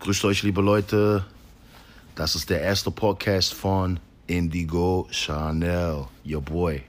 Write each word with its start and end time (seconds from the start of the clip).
Grüßt 0.00 0.24
euch, 0.24 0.42
liebe 0.44 0.62
Leute. 0.62 1.26
Das 2.14 2.34
ist 2.34 2.48
der 2.48 2.62
erste 2.62 2.90
Podcast 2.90 3.52
von 3.52 4.00
Indigo 4.28 5.06
Chanel, 5.10 6.06
your 6.24 6.40
boy. 6.40 6.80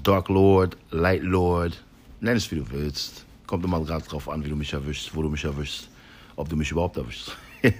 Dark 0.00 0.28
Lord, 0.28 0.76
Light 0.92 1.24
Lord, 1.24 1.82
nenn 2.20 2.36
es 2.36 2.48
wie 2.52 2.58
du 2.58 2.70
willst. 2.70 3.24
Kommt 3.48 3.64
immer 3.64 3.80
gerade 3.80 4.06
drauf 4.06 4.28
an, 4.28 4.44
wie 4.44 4.50
du 4.50 4.54
mich 4.54 4.72
erwischst, 4.72 5.16
wo 5.16 5.22
du 5.22 5.28
mich 5.28 5.42
erwischst, 5.42 5.88
ob 6.36 6.48
du 6.48 6.54
mich 6.54 6.70
überhaupt 6.70 6.96
erwischst. 6.96 7.36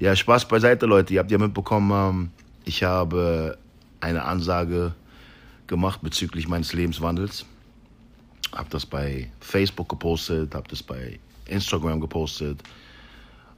ja, 0.00 0.16
Spaß 0.16 0.48
beiseite, 0.48 0.86
Leute. 0.86 1.14
Ihr 1.14 1.20
habt 1.20 1.30
ja 1.30 1.38
mitbekommen, 1.38 1.92
ähm, 1.92 2.30
ich 2.64 2.82
habe 2.82 3.56
eine 4.00 4.24
Ansage 4.24 4.96
gemacht 5.68 6.00
bezüglich 6.02 6.48
meines 6.48 6.72
Lebenswandels. 6.72 7.46
Hab 8.50 8.68
das 8.70 8.84
bei 8.84 9.30
Facebook 9.38 9.88
gepostet, 9.88 10.56
hab 10.56 10.66
das 10.66 10.82
bei 10.82 11.20
Instagram 11.46 12.00
gepostet, 12.00 12.62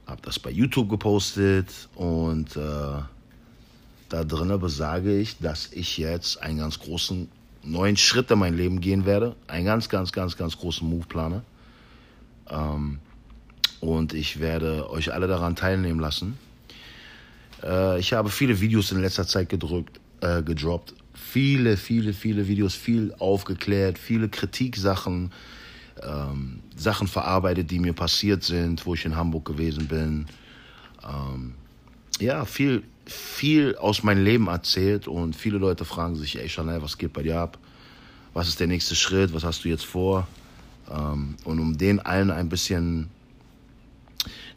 hab 0.05 0.21
das 0.23 0.39
bei 0.39 0.51
YouTube 0.51 0.89
gepostet 0.89 1.89
und 1.95 2.55
äh, 2.55 3.01
da 4.09 4.23
drinnen 4.23 4.59
besage 4.59 5.17
ich, 5.17 5.39
dass 5.39 5.71
ich 5.73 5.97
jetzt 5.97 6.41
einen 6.41 6.59
ganz 6.59 6.79
großen 6.79 7.27
neuen 7.63 7.97
Schritt 7.97 8.29
in 8.31 8.39
mein 8.39 8.55
Leben 8.55 8.79
gehen 8.79 9.05
werde. 9.05 9.35
Einen 9.47 9.65
ganz, 9.65 9.89
ganz, 9.89 10.11
ganz, 10.11 10.37
ganz 10.37 10.57
großen 10.57 10.87
Move 10.87 11.05
plane. 11.07 11.41
Ähm, 12.49 12.99
und 13.79 14.13
ich 14.13 14.39
werde 14.39 14.89
euch 14.89 15.13
alle 15.13 15.27
daran 15.27 15.55
teilnehmen 15.55 15.99
lassen. 15.99 16.37
Äh, 17.63 17.99
ich 17.99 18.13
habe 18.13 18.29
viele 18.29 18.61
Videos 18.61 18.91
in 18.91 19.01
letzter 19.01 19.27
Zeit 19.27 19.49
gedrückt, 19.49 19.99
äh, 20.21 20.43
gedroppt. 20.43 20.93
Viele, 21.13 21.77
viele, 21.77 22.13
viele 22.13 22.47
Videos, 22.47 22.75
viel 22.75 23.13
aufgeklärt, 23.19 23.97
viele 23.97 24.29
Kritiksachen, 24.29 25.31
ähm, 26.03 26.59
Sachen 26.75 27.07
verarbeitet, 27.07 27.71
die 27.71 27.79
mir 27.79 27.93
passiert 27.93 28.43
sind, 28.43 28.85
wo 28.85 28.93
ich 28.93 29.05
in 29.05 29.15
Hamburg 29.15 29.45
gewesen 29.45 29.87
bin. 29.87 30.25
Ähm, 31.03 31.53
ja, 32.19 32.45
viel, 32.45 32.83
viel 33.05 33.75
aus 33.77 34.03
meinem 34.03 34.23
Leben 34.23 34.47
erzählt 34.47 35.07
und 35.07 35.35
viele 35.35 35.57
Leute 35.57 35.85
fragen 35.85 36.15
sich, 36.15 36.37
ey 36.37 36.49
Chanel, 36.49 36.81
was 36.81 36.97
geht 36.97 37.13
bei 37.13 37.23
dir 37.23 37.39
ab? 37.39 37.57
Was 38.33 38.47
ist 38.47 38.59
der 38.59 38.67
nächste 38.67 38.95
Schritt? 38.95 39.33
Was 39.33 39.43
hast 39.43 39.63
du 39.63 39.69
jetzt 39.69 39.85
vor? 39.85 40.27
Ähm, 40.91 41.35
und 41.45 41.59
um 41.59 41.77
den 41.77 41.99
allen 41.99 42.31
ein 42.31 42.49
bisschen, 42.49 43.09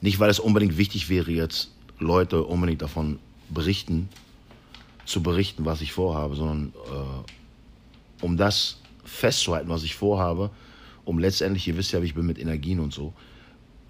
nicht 0.01 0.19
weil 0.19 0.31
es 0.31 0.41
unbedingt 0.41 0.77
wichtig 0.77 1.09
wäre, 1.09 1.31
jetzt 1.31 1.71
Leute 1.99 2.43
unbedingt 2.45 2.83
davon 2.83 3.19
berichten, 3.49 4.09
zu 5.05 5.23
berichten, 5.23 5.65
was 5.65 5.81
ich 5.81 5.93
vorhabe, 5.93 6.37
sondern 6.37 6.73
äh, 6.93 8.25
um 8.25 8.37
das 8.37 8.79
festzuhalten, 9.05 9.69
was 9.69 9.83
ich 9.83 9.95
vorhabe, 9.95 10.51
um 11.09 11.19
letztendlich, 11.19 11.67
ihr 11.67 11.77
wisst 11.79 11.93
ja, 11.93 12.03
wie 12.03 12.07
ich 12.07 12.15
bin 12.15 12.27
mit 12.27 12.39
Energien 12.39 12.81
und 12.81 12.93
so, 12.93 13.15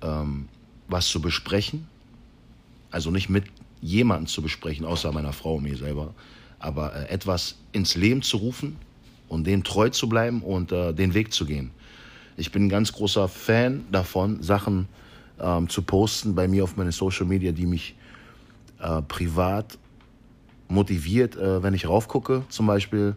ähm, 0.02 0.47
was 0.86 1.08
zu 1.08 1.20
besprechen. 1.20 1.88
Also 2.92 3.11
nicht 3.11 3.28
mit 3.28 3.47
jemandem 3.80 4.28
zu 4.28 4.41
besprechen, 4.41 4.86
außer 4.86 5.11
meiner 5.11 5.33
Frau 5.33 5.56
und 5.56 5.64
mir 5.64 5.77
selber, 5.77 6.14
aber 6.61 6.94
äh, 6.94 7.08
etwas 7.08 7.56
ins 7.72 7.96
Leben 7.96 8.22
zu 8.22 8.36
rufen 8.36 8.77
und 9.28 9.48
dem 9.48 9.64
treu 9.64 9.89
zu 9.91 10.08
bleiben 10.08 10.42
und 10.42 10.70
äh, 10.70 10.94
den 10.94 11.12
Weg 11.12 11.33
zu 11.33 11.44
gehen. 11.44 11.72
Ich 12.36 12.52
bin 12.52 12.66
ein 12.66 12.69
ganz 12.69 12.92
großer 12.92 13.27
Fan 13.27 13.84
davon, 13.91 14.41
Sachen 14.41 14.86
ähm, 15.41 15.69
zu 15.69 15.83
posten 15.83 16.36
bei 16.36 16.46
mir 16.46 16.62
auf 16.62 16.77
meine 16.77 16.92
Social 16.92 17.27
Media, 17.27 17.50
die 17.50 17.66
mich 17.66 17.96
äh, 18.78 19.02
privat 19.02 19.77
motiviert, 20.69 21.34
äh, 21.34 21.64
wenn 21.64 21.74
ich 21.74 21.89
raufgucke, 21.89 22.44
zum 22.48 22.69
Beispiel 22.69 23.16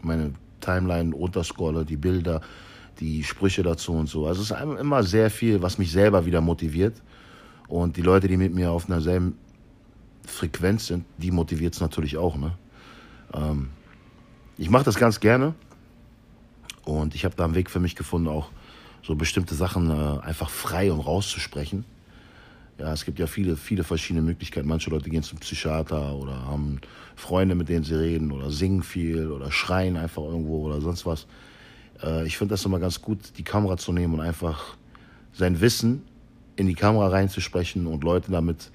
meine 0.00 0.32
Timeline 0.62 1.14
runterscrolle, 1.14 1.84
die 1.84 1.96
Bilder, 1.96 2.40
die 3.00 3.24
Sprüche 3.24 3.62
dazu 3.62 3.92
und 3.92 4.08
so. 4.08 4.26
Also 4.26 4.42
es 4.42 4.50
ist 4.50 4.80
immer 4.80 5.02
sehr 5.02 5.30
viel, 5.30 5.62
was 5.62 5.78
mich 5.78 5.92
selber 5.92 6.26
wieder 6.26 6.40
motiviert. 6.40 7.02
Und 7.68 7.96
die 7.96 8.02
Leute, 8.02 8.28
die 8.28 8.36
mit 8.36 8.54
mir 8.54 8.70
auf 8.70 8.88
einer 8.88 9.00
selben 9.00 9.36
Frequenz 10.24 10.86
sind, 10.86 11.04
die 11.18 11.30
motiviert 11.30 11.74
es 11.74 11.80
natürlich 11.80 12.16
auch. 12.16 12.36
Ne? 12.36 12.52
Ähm, 13.34 13.70
ich 14.58 14.70
mache 14.70 14.84
das 14.84 14.96
ganz 14.96 15.20
gerne 15.20 15.54
und 16.84 17.14
ich 17.14 17.24
habe 17.24 17.34
da 17.36 17.44
einen 17.44 17.54
Weg 17.54 17.70
für 17.70 17.80
mich 17.80 17.96
gefunden, 17.96 18.28
auch 18.28 18.50
so 19.02 19.14
bestimmte 19.14 19.54
Sachen 19.54 19.90
äh, 19.90 20.20
einfach 20.20 20.50
frei 20.50 20.90
und 20.90 21.00
rauszusprechen. 21.00 21.84
Ja, 22.78 22.92
es 22.92 23.04
gibt 23.04 23.18
ja 23.18 23.26
viele, 23.26 23.56
viele 23.56 23.84
verschiedene 23.84 24.22
Möglichkeiten. 24.22 24.68
Manche 24.68 24.90
Leute 24.90 25.08
gehen 25.08 25.22
zum 25.22 25.38
Psychiater 25.38 26.14
oder 26.14 26.44
haben 26.44 26.80
Freunde, 27.14 27.54
mit 27.54 27.68
denen 27.68 27.84
sie 27.84 27.98
reden 27.98 28.30
oder 28.30 28.50
singen 28.50 28.82
viel 28.82 29.30
oder 29.30 29.50
schreien 29.50 29.96
einfach 29.96 30.22
irgendwo 30.22 30.66
oder 30.66 30.80
sonst 30.80 31.06
was. 31.06 31.26
Äh, 32.02 32.26
ich 32.26 32.36
finde 32.36 32.52
das 32.52 32.64
immer 32.64 32.78
ganz 32.78 33.00
gut, 33.00 33.18
die 33.36 33.44
Kamera 33.44 33.76
zu 33.76 33.92
nehmen 33.92 34.14
und 34.14 34.20
einfach 34.20 34.76
sein 35.32 35.60
Wissen 35.60 36.02
in 36.56 36.66
die 36.66 36.74
Kamera 36.74 37.08
reinzusprechen 37.08 37.86
und 37.86 38.02
Leute 38.04 38.30
damit 38.30 38.70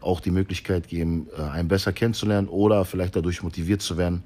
auch 0.00 0.20
die 0.20 0.30
Möglichkeit 0.30 0.88
geben, 0.88 1.28
äh, 1.36 1.42
einen 1.42 1.68
besser 1.68 1.92
kennenzulernen 1.92 2.48
oder 2.48 2.84
vielleicht 2.84 3.16
dadurch 3.16 3.42
motiviert 3.42 3.82
zu 3.82 3.96
werden, 3.96 4.22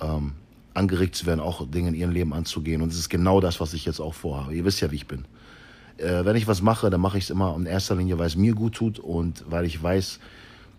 ähm, 0.00 0.32
angeregt 0.74 1.14
zu 1.14 1.26
werden, 1.26 1.40
auch 1.40 1.66
Dinge 1.68 1.88
in 1.88 1.94
ihrem 1.94 2.10
Leben 2.10 2.32
anzugehen. 2.32 2.82
Und 2.82 2.92
es 2.92 2.98
ist 2.98 3.08
genau 3.08 3.40
das, 3.40 3.60
was 3.60 3.74
ich 3.74 3.84
jetzt 3.84 4.00
auch 4.00 4.14
vorhabe. 4.14 4.54
Ihr 4.54 4.64
wisst 4.64 4.80
ja, 4.80 4.90
wie 4.90 4.96
ich 4.96 5.06
bin. 5.06 5.24
Äh, 5.98 6.24
wenn 6.24 6.36
ich 6.36 6.46
was 6.46 6.62
mache, 6.62 6.90
dann 6.90 7.00
mache 7.00 7.18
ich 7.18 7.24
es 7.24 7.30
immer 7.30 7.54
in 7.56 7.66
erster 7.66 7.94
Linie, 7.94 8.18
weil 8.18 8.26
es 8.26 8.36
mir 8.36 8.54
gut 8.54 8.74
tut 8.74 8.98
und 8.98 9.44
weil 9.48 9.64
ich 9.64 9.80
weiß, 9.82 10.18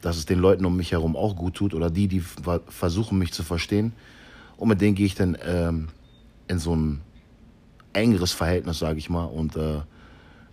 dass 0.01 0.17
es 0.17 0.25
den 0.25 0.39
Leuten 0.39 0.65
um 0.65 0.75
mich 0.75 0.91
herum 0.91 1.15
auch 1.15 1.35
gut 1.35 1.55
tut 1.55 1.73
oder 1.73 1.89
die, 1.89 2.07
die 2.07 2.21
versuchen, 2.67 3.17
mich 3.17 3.31
zu 3.31 3.41
verstehen. 3.41 3.93
Und 4.57 4.67
mit 4.67 4.81
denen 4.81 4.95
gehe 4.95 5.05
ich 5.05 5.15
dann 5.15 5.37
ähm, 5.45 5.87
in 6.47 6.59
so 6.59 6.75
ein 6.75 7.01
engeres 7.93 8.31
Verhältnis, 8.31 8.79
sage 8.79 8.99
ich 8.99 9.09
mal, 9.09 9.25
und 9.25 9.55
äh, 9.55 9.81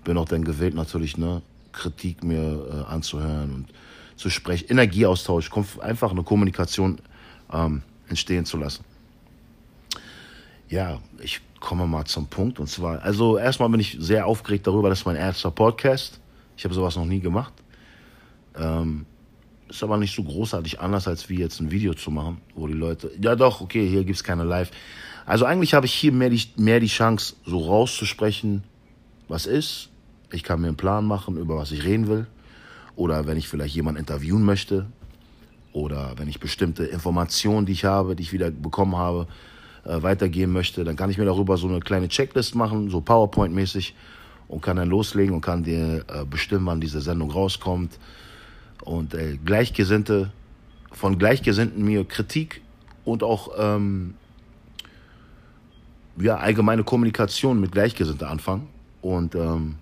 bin 0.04 0.16
auch 0.16 0.26
dann 0.26 0.44
gewillt 0.44 0.74
natürlich, 0.74 1.16
ne, 1.16 1.42
Kritik 1.72 2.24
mir 2.24 2.86
äh, 2.88 2.92
anzuhören 2.92 3.54
und 3.54 3.66
zu 4.16 4.28
sprechen, 4.28 4.68
Energieaustausch, 4.68 5.50
einfach 5.80 6.10
eine 6.10 6.22
Kommunikation 6.22 6.98
ähm, 7.52 7.82
entstehen 8.08 8.44
zu 8.44 8.58
lassen. 8.58 8.84
Ja, 10.68 11.00
ich 11.22 11.40
komme 11.58 11.86
mal 11.86 12.04
zum 12.04 12.26
Punkt 12.26 12.58
und 12.58 12.68
zwar, 12.68 13.02
also 13.02 13.38
erstmal 13.38 13.68
bin 13.70 13.80
ich 13.80 13.96
sehr 13.98 14.26
aufgeregt 14.26 14.66
darüber, 14.66 14.88
dass 14.88 15.04
mein 15.04 15.16
erster 15.16 15.50
Podcast, 15.50 16.20
ich 16.56 16.64
habe 16.64 16.74
sowas 16.74 16.96
noch 16.96 17.06
nie 17.06 17.20
gemacht, 17.20 17.52
ähm, 18.56 19.06
ist 19.70 19.82
aber 19.82 19.96
nicht 19.96 20.14
so 20.14 20.22
großartig 20.22 20.80
anders, 20.80 21.08
als 21.08 21.28
wie 21.28 21.38
jetzt 21.38 21.60
ein 21.60 21.70
Video 21.70 21.94
zu 21.94 22.10
machen, 22.10 22.40
wo 22.54 22.66
die 22.66 22.74
Leute, 22.74 23.10
ja 23.20 23.36
doch, 23.36 23.60
okay, 23.60 23.88
hier 23.88 24.04
gibt 24.04 24.16
es 24.16 24.24
keine 24.24 24.44
Live, 24.44 24.70
also 25.26 25.44
eigentlich 25.44 25.74
habe 25.74 25.86
ich 25.86 25.94
hier 25.94 26.10
mehr 26.10 26.30
die, 26.30 26.42
mehr 26.56 26.80
die 26.80 26.88
Chance, 26.88 27.36
so 27.46 27.58
rauszusprechen, 27.58 28.64
was 29.28 29.46
ist. 29.46 29.88
Ich 30.32 30.42
kann 30.42 30.60
mir 30.60 30.68
einen 30.68 30.76
Plan 30.76 31.04
machen, 31.04 31.36
über 31.36 31.56
was 31.56 31.70
ich 31.70 31.84
reden 31.84 32.08
will. 32.08 32.26
Oder 32.96 33.26
wenn 33.26 33.36
ich 33.36 33.48
vielleicht 33.48 33.74
jemanden 33.74 34.00
interviewen 34.00 34.44
möchte. 34.44 34.86
Oder 35.72 36.14
wenn 36.16 36.28
ich 36.28 36.40
bestimmte 36.40 36.84
Informationen, 36.84 37.64
die 37.64 37.72
ich 37.72 37.84
habe, 37.84 38.16
die 38.16 38.24
ich 38.24 38.32
wieder 38.32 38.50
bekommen 38.50 38.96
habe, 38.96 39.28
äh, 39.84 40.02
weitergeben 40.02 40.52
möchte, 40.52 40.82
dann 40.82 40.96
kann 40.96 41.10
ich 41.10 41.18
mir 41.18 41.26
darüber 41.26 41.56
so 41.56 41.68
eine 41.68 41.78
kleine 41.78 42.08
Checklist 42.08 42.56
machen, 42.56 42.90
so 42.90 43.00
PowerPoint-mäßig 43.00 43.94
und 44.48 44.62
kann 44.62 44.78
dann 44.78 44.88
loslegen 44.88 45.34
und 45.34 45.42
kann 45.42 45.62
dir 45.62 46.04
äh, 46.08 46.24
bestimmen, 46.24 46.66
wann 46.66 46.80
diese 46.80 47.00
Sendung 47.00 47.30
rauskommt. 47.30 47.98
Und 48.82 49.14
äh, 49.14 49.38
Gleichgesinnte, 49.44 50.32
von 50.92 51.18
Gleichgesinnten 51.18 51.84
mir 51.84 52.04
Kritik 52.04 52.62
und 53.04 53.22
auch 53.22 53.50
ähm, 53.58 54.14
ja, 56.18 56.36
allgemeine 56.36 56.84
Kommunikation 56.84 57.60
mit 57.60 57.72
Gleichgesinnten 57.72 58.26
anfangen 58.26 58.68
und 59.02 59.34
ähm, 59.34 59.76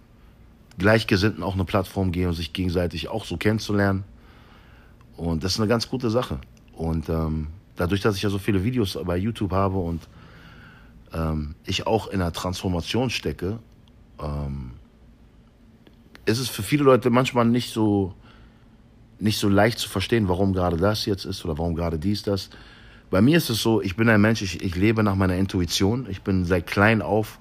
Gleichgesinnten 0.79 1.43
auch 1.43 1.55
eine 1.55 1.65
Plattform 1.65 2.13
geben, 2.13 2.33
sich 2.33 2.53
gegenseitig 2.53 3.09
auch 3.09 3.25
so 3.25 3.37
kennenzulernen. 3.37 4.05
Und 5.17 5.43
das 5.43 5.55
ist 5.55 5.61
eine 5.61 5.69
ganz 5.69 5.89
gute 5.89 6.11
Sache. 6.11 6.41
Und 6.73 7.09
ähm, 7.09 7.49
dadurch, 7.75 8.01
dass 8.01 8.17
ich 8.17 8.23
ja 8.23 8.31
so 8.31 8.39
viele 8.39 8.63
Videos 8.63 8.97
bei 9.05 9.17
YouTube 9.17 9.51
habe 9.51 9.79
und 9.79 10.09
ähm, 11.13 11.57
ich 11.65 11.87
auch 11.87 12.07
in 12.09 12.21
der 12.21 12.33
Transformation 12.33 13.11
stecke, 13.11 13.59
ähm, 14.21 14.73
ist 16.27 16.39
es 16.39 16.49
für 16.49 16.63
viele 16.63 16.85
Leute 16.85 17.11
manchmal 17.11 17.47
nicht 17.47 17.73
so, 17.73 18.15
nicht 19.21 19.39
so 19.39 19.49
leicht 19.49 19.79
zu 19.79 19.89
verstehen, 19.89 20.29
warum 20.29 20.53
gerade 20.53 20.77
das 20.77 21.07
jetzt 21.07 21.25
ist 21.25 21.45
oder 21.45 21.59
warum 21.59 21.75
gerade 21.75 21.99
dies, 21.99 22.23
das. 22.23 22.51
Bei 23.11 23.21
mir 23.21 23.39
ist 23.39 23.49
es 23.51 23.63
so, 23.63 23.81
ich 23.81 23.97
bin 23.97 24.09
ein 24.09 24.21
Mensch, 24.21 24.43
ich, 24.43 24.63
ich 24.63 24.77
lebe 24.77 25.03
nach 25.03 25.15
meiner 25.15 25.37
Intuition. 25.37 26.07
Ich 26.11 26.23
bin 26.23 26.45
seit 26.45 26.67
klein 26.67 27.01
auf 27.01 27.39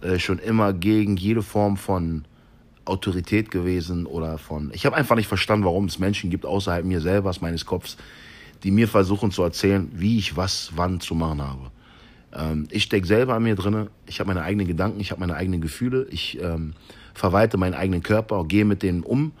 äh, 0.00 0.18
schon 0.18 0.38
immer 0.38 0.72
gegen 0.72 1.16
jede 1.16 1.42
Form 1.42 1.76
von 1.76 2.24
Autorität 2.84 3.50
gewesen 3.50 4.06
oder 4.06 4.38
von. 4.38 4.70
Ich 4.72 4.86
habe 4.86 4.96
einfach 4.96 5.14
nicht 5.14 5.28
verstanden, 5.28 5.64
warum 5.64 5.84
es 5.84 5.98
Menschen 5.98 6.30
gibt 6.30 6.44
außerhalb 6.46 6.84
mir 6.84 7.00
selber, 7.00 7.32
meines 7.40 7.64
Kopfs, 7.64 7.96
die 8.64 8.70
mir 8.70 8.88
versuchen 8.88 9.30
zu 9.30 9.42
erzählen, 9.42 9.88
wie 9.94 10.18
ich 10.18 10.36
was 10.36 10.72
wann 10.74 11.00
zu 11.00 11.14
machen 11.14 11.42
habe. 11.42 11.70
Ähm, 12.34 12.66
ich 12.70 12.84
stecke 12.84 13.06
selber 13.06 13.34
an 13.34 13.42
mir 13.42 13.54
drinne. 13.54 13.88
Ich 14.06 14.20
habe 14.20 14.28
meine 14.28 14.42
eigenen 14.42 14.66
Gedanken, 14.66 15.00
ich 15.00 15.10
habe 15.10 15.20
meine 15.20 15.34
eigenen 15.34 15.60
Gefühle. 15.60 16.06
Ich 16.10 16.40
ähm, 16.42 16.72
verwalte 17.14 17.56
meinen 17.56 17.74
eigenen 17.74 18.02
Körper, 18.02 18.44
gehe 18.44 18.64
mit 18.64 18.82
denen 18.82 19.02
um 19.02 19.32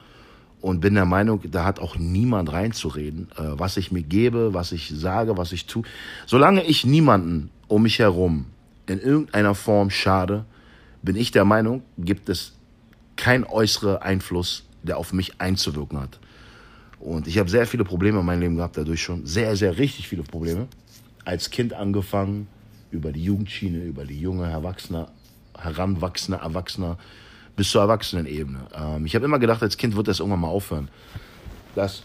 und 0.60 0.80
bin 0.80 0.94
der 0.94 1.04
Meinung, 1.04 1.40
da 1.50 1.64
hat 1.64 1.78
auch 1.78 1.96
niemand 1.96 2.52
reinzureden, 2.52 3.28
äh, 3.36 3.58
was 3.58 3.76
ich 3.76 3.92
mir 3.92 4.02
gebe, 4.02 4.54
was 4.54 4.72
ich 4.72 4.88
sage, 4.88 5.36
was 5.36 5.52
ich 5.52 5.66
tue. 5.66 5.84
Solange 6.26 6.64
ich 6.64 6.84
niemanden 6.84 7.50
um 7.68 7.82
mich 7.82 7.98
herum 7.98 8.46
in 8.86 9.00
irgendeiner 9.00 9.54
Form 9.54 9.90
schade, 9.90 10.44
bin 11.02 11.16
ich 11.16 11.30
der 11.30 11.44
Meinung, 11.44 11.82
gibt 11.96 12.28
es 12.28 12.54
kein 13.16 13.44
äußerer 13.44 14.02
Einfluss, 14.02 14.64
der 14.82 14.98
auf 14.98 15.12
mich 15.12 15.40
einzuwirken 15.40 16.00
hat. 16.00 16.18
Und 16.98 17.28
ich 17.28 17.38
habe 17.38 17.48
sehr 17.48 17.66
viele 17.66 17.84
Probleme 17.84 18.20
in 18.20 18.26
meinem 18.26 18.40
Leben 18.40 18.56
gehabt, 18.56 18.76
dadurch 18.76 19.02
schon. 19.02 19.24
Sehr, 19.26 19.54
sehr 19.56 19.78
richtig 19.78 20.08
viele 20.08 20.22
Probleme. 20.22 20.66
Als 21.24 21.50
Kind 21.50 21.72
angefangen, 21.72 22.48
über 22.90 23.12
die 23.12 23.22
Jugendschiene, 23.22 23.84
über 23.84 24.04
die 24.04 24.18
junge 24.18 24.48
Erwachsene, 24.48 25.08
heranwachsende 25.56 26.40
Erwachsene 26.40 26.96
bis 27.58 27.70
zur 27.70 27.82
Erwachsenenebene. 27.82 28.60
Ähm, 28.72 29.04
ich 29.04 29.14
habe 29.14 29.26
immer 29.26 29.38
gedacht, 29.38 29.62
als 29.62 29.76
Kind 29.76 29.96
wird 29.96 30.08
das 30.08 30.20
irgendwann 30.20 30.40
mal 30.40 30.48
aufhören. 30.48 30.88
Dass, 31.74 32.04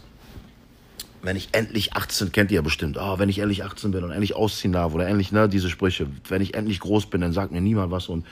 wenn 1.22 1.36
ich 1.36 1.48
endlich 1.52 1.94
18, 1.94 2.32
kennt 2.32 2.50
ihr 2.50 2.56
ja 2.56 2.62
bestimmt, 2.62 2.98
oh, 3.00 3.18
wenn 3.18 3.28
ich 3.28 3.38
endlich 3.38 3.64
18 3.64 3.92
bin 3.92 4.04
und 4.04 4.10
endlich 4.10 4.34
ausziehen 4.34 4.72
darf 4.72 4.92
oder 4.92 5.06
endlich, 5.06 5.32
ne, 5.32 5.48
diese 5.48 5.70
Sprüche, 5.70 6.08
wenn 6.28 6.42
ich 6.42 6.54
endlich 6.54 6.80
groß 6.80 7.06
bin, 7.06 7.20
dann 7.20 7.32
sagt 7.32 7.52
mir 7.52 7.60
niemand 7.60 7.92
was. 7.92 8.08
Und 8.08 8.26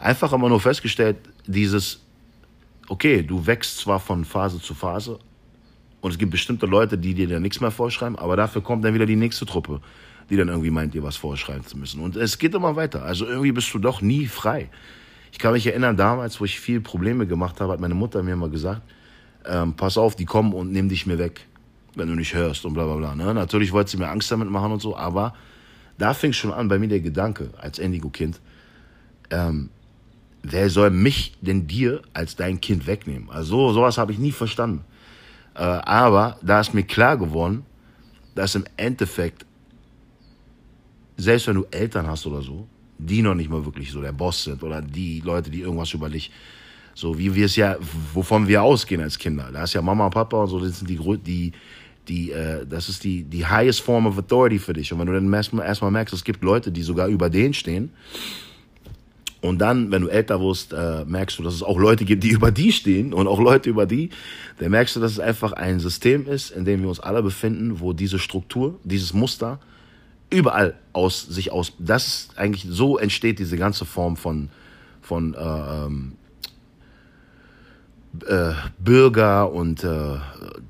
einfach 0.00 0.32
immer 0.32 0.48
nur 0.48 0.58
festgestellt, 0.58 1.18
dieses, 1.46 2.00
okay, 2.88 3.22
du 3.22 3.46
wächst 3.46 3.78
zwar 3.78 4.00
von 4.00 4.24
Phase 4.24 4.60
zu 4.60 4.74
Phase, 4.74 5.18
und 6.00 6.10
es 6.10 6.18
gibt 6.18 6.32
bestimmte 6.32 6.66
Leute, 6.66 6.98
die 6.98 7.14
dir 7.14 7.26
dann 7.28 7.40
nichts 7.40 7.62
mehr 7.62 7.70
vorschreiben, 7.70 8.18
aber 8.18 8.36
dafür 8.36 8.60
kommt 8.60 8.84
dann 8.84 8.92
wieder 8.92 9.06
die 9.06 9.16
nächste 9.16 9.46
Truppe, 9.46 9.80
die 10.28 10.36
dann 10.36 10.48
irgendwie 10.48 10.70
meint, 10.70 10.92
dir 10.92 11.02
was 11.02 11.16
vorschreiben 11.16 11.64
zu 11.64 11.78
müssen. 11.78 11.98
Und 12.00 12.14
es 12.16 12.36
geht 12.36 12.54
immer 12.54 12.76
weiter. 12.76 13.04
Also 13.04 13.24
irgendwie 13.26 13.52
bist 13.52 13.72
du 13.72 13.78
doch 13.78 14.02
nie 14.02 14.26
frei. 14.26 14.68
Ich 15.34 15.40
kann 15.40 15.52
mich 15.52 15.66
erinnern, 15.66 15.96
damals, 15.96 16.40
wo 16.40 16.44
ich 16.44 16.60
viel 16.60 16.80
Probleme 16.80 17.26
gemacht 17.26 17.60
habe, 17.60 17.72
hat 17.72 17.80
meine 17.80 17.96
Mutter 17.96 18.22
mir 18.22 18.34
immer 18.34 18.48
gesagt, 18.48 18.82
ähm, 19.44 19.74
pass 19.74 19.98
auf, 19.98 20.14
die 20.14 20.26
kommen 20.26 20.52
und 20.52 20.70
nehmen 20.70 20.88
dich 20.88 21.06
mir 21.06 21.18
weg, 21.18 21.48
wenn 21.96 22.06
du 22.06 22.14
nicht 22.14 22.34
hörst 22.34 22.64
und 22.64 22.72
bla 22.72 22.84
bla 22.84 22.94
bla. 22.94 23.14
Ne? 23.16 23.34
Natürlich 23.34 23.72
wollte 23.72 23.90
sie 23.90 23.96
mir 23.96 24.08
Angst 24.08 24.30
damit 24.30 24.48
machen 24.48 24.70
und 24.70 24.80
so, 24.80 24.96
aber 24.96 25.34
da 25.98 26.14
fing 26.14 26.32
schon 26.32 26.52
an 26.52 26.68
bei 26.68 26.78
mir 26.78 26.86
der 26.86 27.00
Gedanke, 27.00 27.50
als 27.58 27.80
Endigo-Kind, 27.80 28.40
ähm, 29.30 29.70
wer 30.44 30.70
soll 30.70 30.90
mich 30.90 31.36
denn 31.40 31.66
dir 31.66 32.02
als 32.12 32.36
dein 32.36 32.60
Kind 32.60 32.86
wegnehmen? 32.86 33.28
Also 33.28 33.72
sowas 33.72 33.98
habe 33.98 34.12
ich 34.12 34.20
nie 34.20 34.32
verstanden. 34.32 34.84
Äh, 35.56 35.62
aber 35.62 36.38
da 36.42 36.60
ist 36.60 36.74
mir 36.74 36.84
klar 36.84 37.16
geworden, 37.16 37.66
dass 38.36 38.54
im 38.54 38.66
Endeffekt, 38.76 39.44
selbst 41.16 41.48
wenn 41.48 41.56
du 41.56 41.66
Eltern 41.72 42.06
hast 42.06 42.24
oder 42.24 42.40
so, 42.40 42.68
die 42.98 43.22
noch 43.22 43.34
nicht 43.34 43.50
mal 43.50 43.64
wirklich 43.64 43.90
so 43.90 44.00
der 44.00 44.12
Boss 44.12 44.44
sind 44.44 44.62
oder 44.62 44.80
die 44.80 45.20
Leute, 45.20 45.50
die 45.50 45.60
irgendwas 45.60 45.92
über 45.92 46.08
dich, 46.08 46.30
so 46.94 47.18
wie 47.18 47.34
wir 47.34 47.46
es 47.46 47.56
ja, 47.56 47.76
wovon 48.12 48.46
wir 48.46 48.62
ausgehen 48.62 49.00
als 49.00 49.18
Kinder. 49.18 49.50
Da 49.52 49.64
ist 49.64 49.74
ja 49.74 49.82
Mama 49.82 50.06
und 50.06 50.14
Papa 50.14 50.42
und 50.42 50.48
so, 50.48 50.60
das 50.60 50.78
sind 50.78 50.88
die, 50.88 50.98
die, 51.24 51.52
die 52.08 52.30
äh, 52.30 52.66
das 52.66 52.88
ist 52.88 53.04
die, 53.04 53.24
die 53.24 53.44
highest 53.44 53.80
form 53.80 54.06
of 54.06 54.16
authority 54.16 54.58
für 54.58 54.72
dich. 54.72 54.92
Und 54.92 55.00
wenn 55.00 55.06
du 55.06 55.12
dann 55.12 55.32
erstmal, 55.32 55.66
erstmal 55.66 55.90
merkst, 55.90 56.14
es 56.14 56.24
gibt 56.24 56.42
Leute, 56.44 56.70
die 56.70 56.82
sogar 56.82 57.08
über 57.08 57.30
denen 57.30 57.54
stehen, 57.54 57.90
und 59.44 59.58
dann, 59.58 59.90
wenn 59.90 60.00
du 60.00 60.08
älter 60.08 60.40
wirst, 60.40 60.72
äh, 60.72 61.04
merkst 61.04 61.38
du, 61.38 61.42
dass 61.42 61.52
es 61.52 61.62
auch 61.62 61.78
Leute 61.78 62.06
gibt, 62.06 62.24
die 62.24 62.30
über 62.30 62.50
die 62.50 62.72
stehen 62.72 63.12
und 63.12 63.26
auch 63.26 63.38
Leute 63.38 63.68
über 63.68 63.84
die. 63.84 64.08
Dann 64.58 64.70
merkst 64.70 64.96
du, 64.96 65.00
dass 65.00 65.12
es 65.12 65.20
einfach 65.20 65.52
ein 65.52 65.80
System 65.80 66.26
ist, 66.26 66.50
in 66.50 66.64
dem 66.64 66.80
wir 66.80 66.88
uns 66.88 66.98
alle 66.98 67.22
befinden, 67.22 67.78
wo 67.78 67.92
diese 67.92 68.18
Struktur, 68.18 68.80
dieses 68.84 69.12
Muster 69.12 69.60
überall 70.30 70.74
aus 70.92 71.22
sich 71.22 71.52
aus. 71.52 71.72
Das 71.78 72.06
ist 72.06 72.38
eigentlich 72.38 72.66
so 72.68 72.98
entsteht 72.98 73.38
diese 73.38 73.56
ganze 73.56 73.84
Form 73.84 74.16
von 74.16 74.50
von 75.00 75.34
äh, 75.34 75.38
ähm, 75.38 76.12
äh, 78.26 78.52
Bürger 78.78 79.52
und 79.52 79.84
äh, 79.84 80.16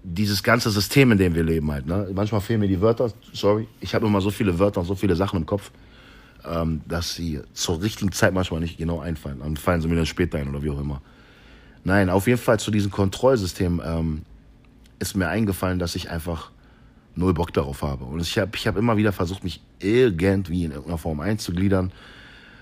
dieses 0.03 0.43
ganze 0.43 0.71
System, 0.71 1.13
in 1.13 1.19
dem 1.19 1.35
wir 1.35 1.45
leben 1.45 1.71
halt. 1.71 1.87
Ne? 1.87 2.09
Manchmal 2.15 2.41
fehlen 2.41 2.61
mir 2.61 2.69
die 2.69 2.81
Wörter. 2.81 3.13
Sorry, 3.33 3.69
ich 3.81 3.95
habe 3.95 4.07
immer 4.07 4.21
so 4.21 4.31
viele 4.31 4.59
Wörter 4.59 4.81
und 4.81 4.87
so 4.87 4.95
viele 4.95 5.15
Sachen 5.15 5.41
im 5.41 5.47
Kopf 5.47 5.71
ähm, 6.47 6.83
dass 6.87 7.15
sie 7.15 7.41
zur 7.53 7.83
richtigen 7.83 8.13
Zeit 8.13 8.35
manchmal 8.35 8.61
nicht 8.61 8.77
genau 8.77 9.01
einfallen. 9.01 9.41
Dann 9.41 9.57
fallen 9.57 9.81
sie 9.81 9.89
mir 9.89 9.97
dann 9.97 10.07
später 10.07 10.39
ein 10.39 10.49
oder 10.49 10.63
wie 10.63 10.71
auch 10.71 10.81
immer. 10.81 11.01
Nein, 11.85 12.11
auf 12.11 12.27
jeden 12.27 12.41
Fall 12.41 12.59
zu 12.59 12.71
diesem 12.71 12.91
Kontrollsystem 12.91 13.81
ähm, 13.85 14.23
ist 14.99 15.17
mir 15.17 15.29
eingefallen, 15.29 15.79
dass 15.79 15.97
ich 15.97 16.11
einfach 16.11 16.51
null 17.17 17.35
Bock 17.35 17.53
darauf 17.53 17.83
habe. 17.83 18.05
Und 18.05 18.21
ich 18.21 18.39
habe 18.39 18.53
ich 18.55 18.67
hab 18.67 18.77
immer 18.77 18.97
wieder 18.97 19.13
versucht, 19.13 19.45
mich 19.45 19.61
irgendwie 19.81 20.65
in 20.65 20.71
irgendeiner 20.71 20.99
Form 20.99 21.21
einzugliedern, 21.21 21.93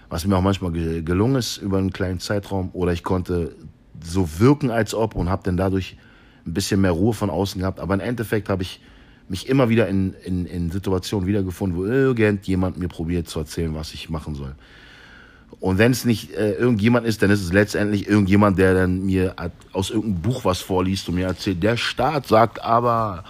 was 0.09 0.27
mir 0.27 0.37
auch 0.37 0.43
manchmal 0.43 0.73
gelungen 0.73 1.37
ist 1.37 1.57
über 1.59 1.79
einen 1.79 1.93
kleinen 1.93 2.21
Zeitraum. 2.21 2.71
Oder 2.73 2.93
ich 2.93 3.03
konnte 3.03 3.55
so 4.03 4.29
wirken, 4.39 4.71
als 4.71 4.95
ob 4.95 5.15
und 5.15 5.29
habe 5.29 5.43
dann 5.45 5.57
dadurch 5.57 5.97
ein 6.47 6.55
bisschen 6.55 6.81
mehr 6.81 6.91
Ruhe 6.91 7.15
von 7.15 7.31
außen 7.31 7.61
gehabt. 7.61 7.81
Aber 7.81 7.95
im 7.95 8.01
Endeffekt 8.01 8.49
habe 8.49 8.63
ich 8.63 8.81
mich 9.29 9.49
immer 9.49 9.69
wieder 9.69 9.89
in, 9.89 10.15
in, 10.25 10.47
in 10.47 10.71
Situationen 10.71 11.27
wiedergefunden, 11.27 11.79
wo 11.79 11.85
irgendjemand 11.87 12.79
mir 12.79 12.89
probiert 12.89 13.29
zu 13.29 13.39
erzählen, 13.39 13.75
was 13.75 13.95
ich 13.95 14.11
machen 14.11 14.35
soll. 14.35 14.55
Und 15.61 15.79
wenn 15.79 15.93
es 15.93 16.05
nicht 16.05 16.35
äh, 16.35 16.53
irgendjemand 16.53 17.07
ist, 17.07 17.23
dann 17.23 17.31
ist 17.31 17.43
es 17.43 17.53
letztendlich 17.53 18.09
irgendjemand, 18.09 18.59
der 18.59 18.75
dann 18.75 19.05
mir 19.05 19.35
aus 19.73 19.91
irgendeinem 19.91 20.23
Buch 20.23 20.45
was 20.45 20.61
vorliest 20.61 21.09
und 21.09 21.17
mir 21.17 21.27
erzählt, 21.27 21.63
der 21.63 21.77
Staat 21.77 22.27
sagt 22.27 22.63
aber 22.63 23.25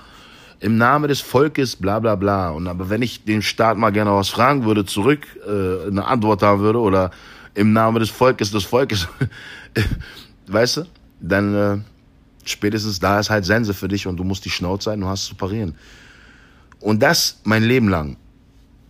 im 0.63 0.79
Namen 0.79 1.09
des 1.09 1.21
Volkes 1.21 1.75
bla 1.75 1.99
bla 1.99 2.15
bla. 2.15 2.51
Und 2.51 2.69
aber 2.69 2.89
wenn 2.89 3.03
ich 3.03 3.25
den 3.25 3.43
Staat 3.43 3.77
mal 3.77 3.91
gerne 3.91 4.13
was 4.13 4.29
fragen 4.29 4.65
würde, 4.65 4.85
zurück 4.85 5.27
äh, 5.45 5.89
eine 5.89 6.07
Antwort 6.07 6.43
haben 6.43 6.61
würde 6.61 6.79
oder 6.79 7.11
im 7.55 7.73
Namen 7.73 7.99
des 7.99 8.11
Volkes 8.11 8.53
des 8.53 8.65
Volkes, 8.65 9.09
weißt 10.47 10.79
du, 10.79 10.87
dann 11.21 11.55
äh, 11.55 11.79
spätestens 12.45 13.01
da 13.01 13.19
ist 13.19 13.29
halt 13.29 13.45
Sense 13.45 13.75
für 13.75 13.89
dich 13.89 14.07
und 14.07 14.17
du 14.17 14.25
musst 14.25 14.45
die 14.45 14.51
Schnauze 14.51 14.91
sein, 14.91 15.01
du 15.01 15.09
hast 15.09 15.27
zu 15.27 15.35
parieren. 15.35 15.75
Und 16.79 17.03
das 17.03 17.41
mein 17.43 17.65
Leben 17.65 17.89
lang 17.89 18.17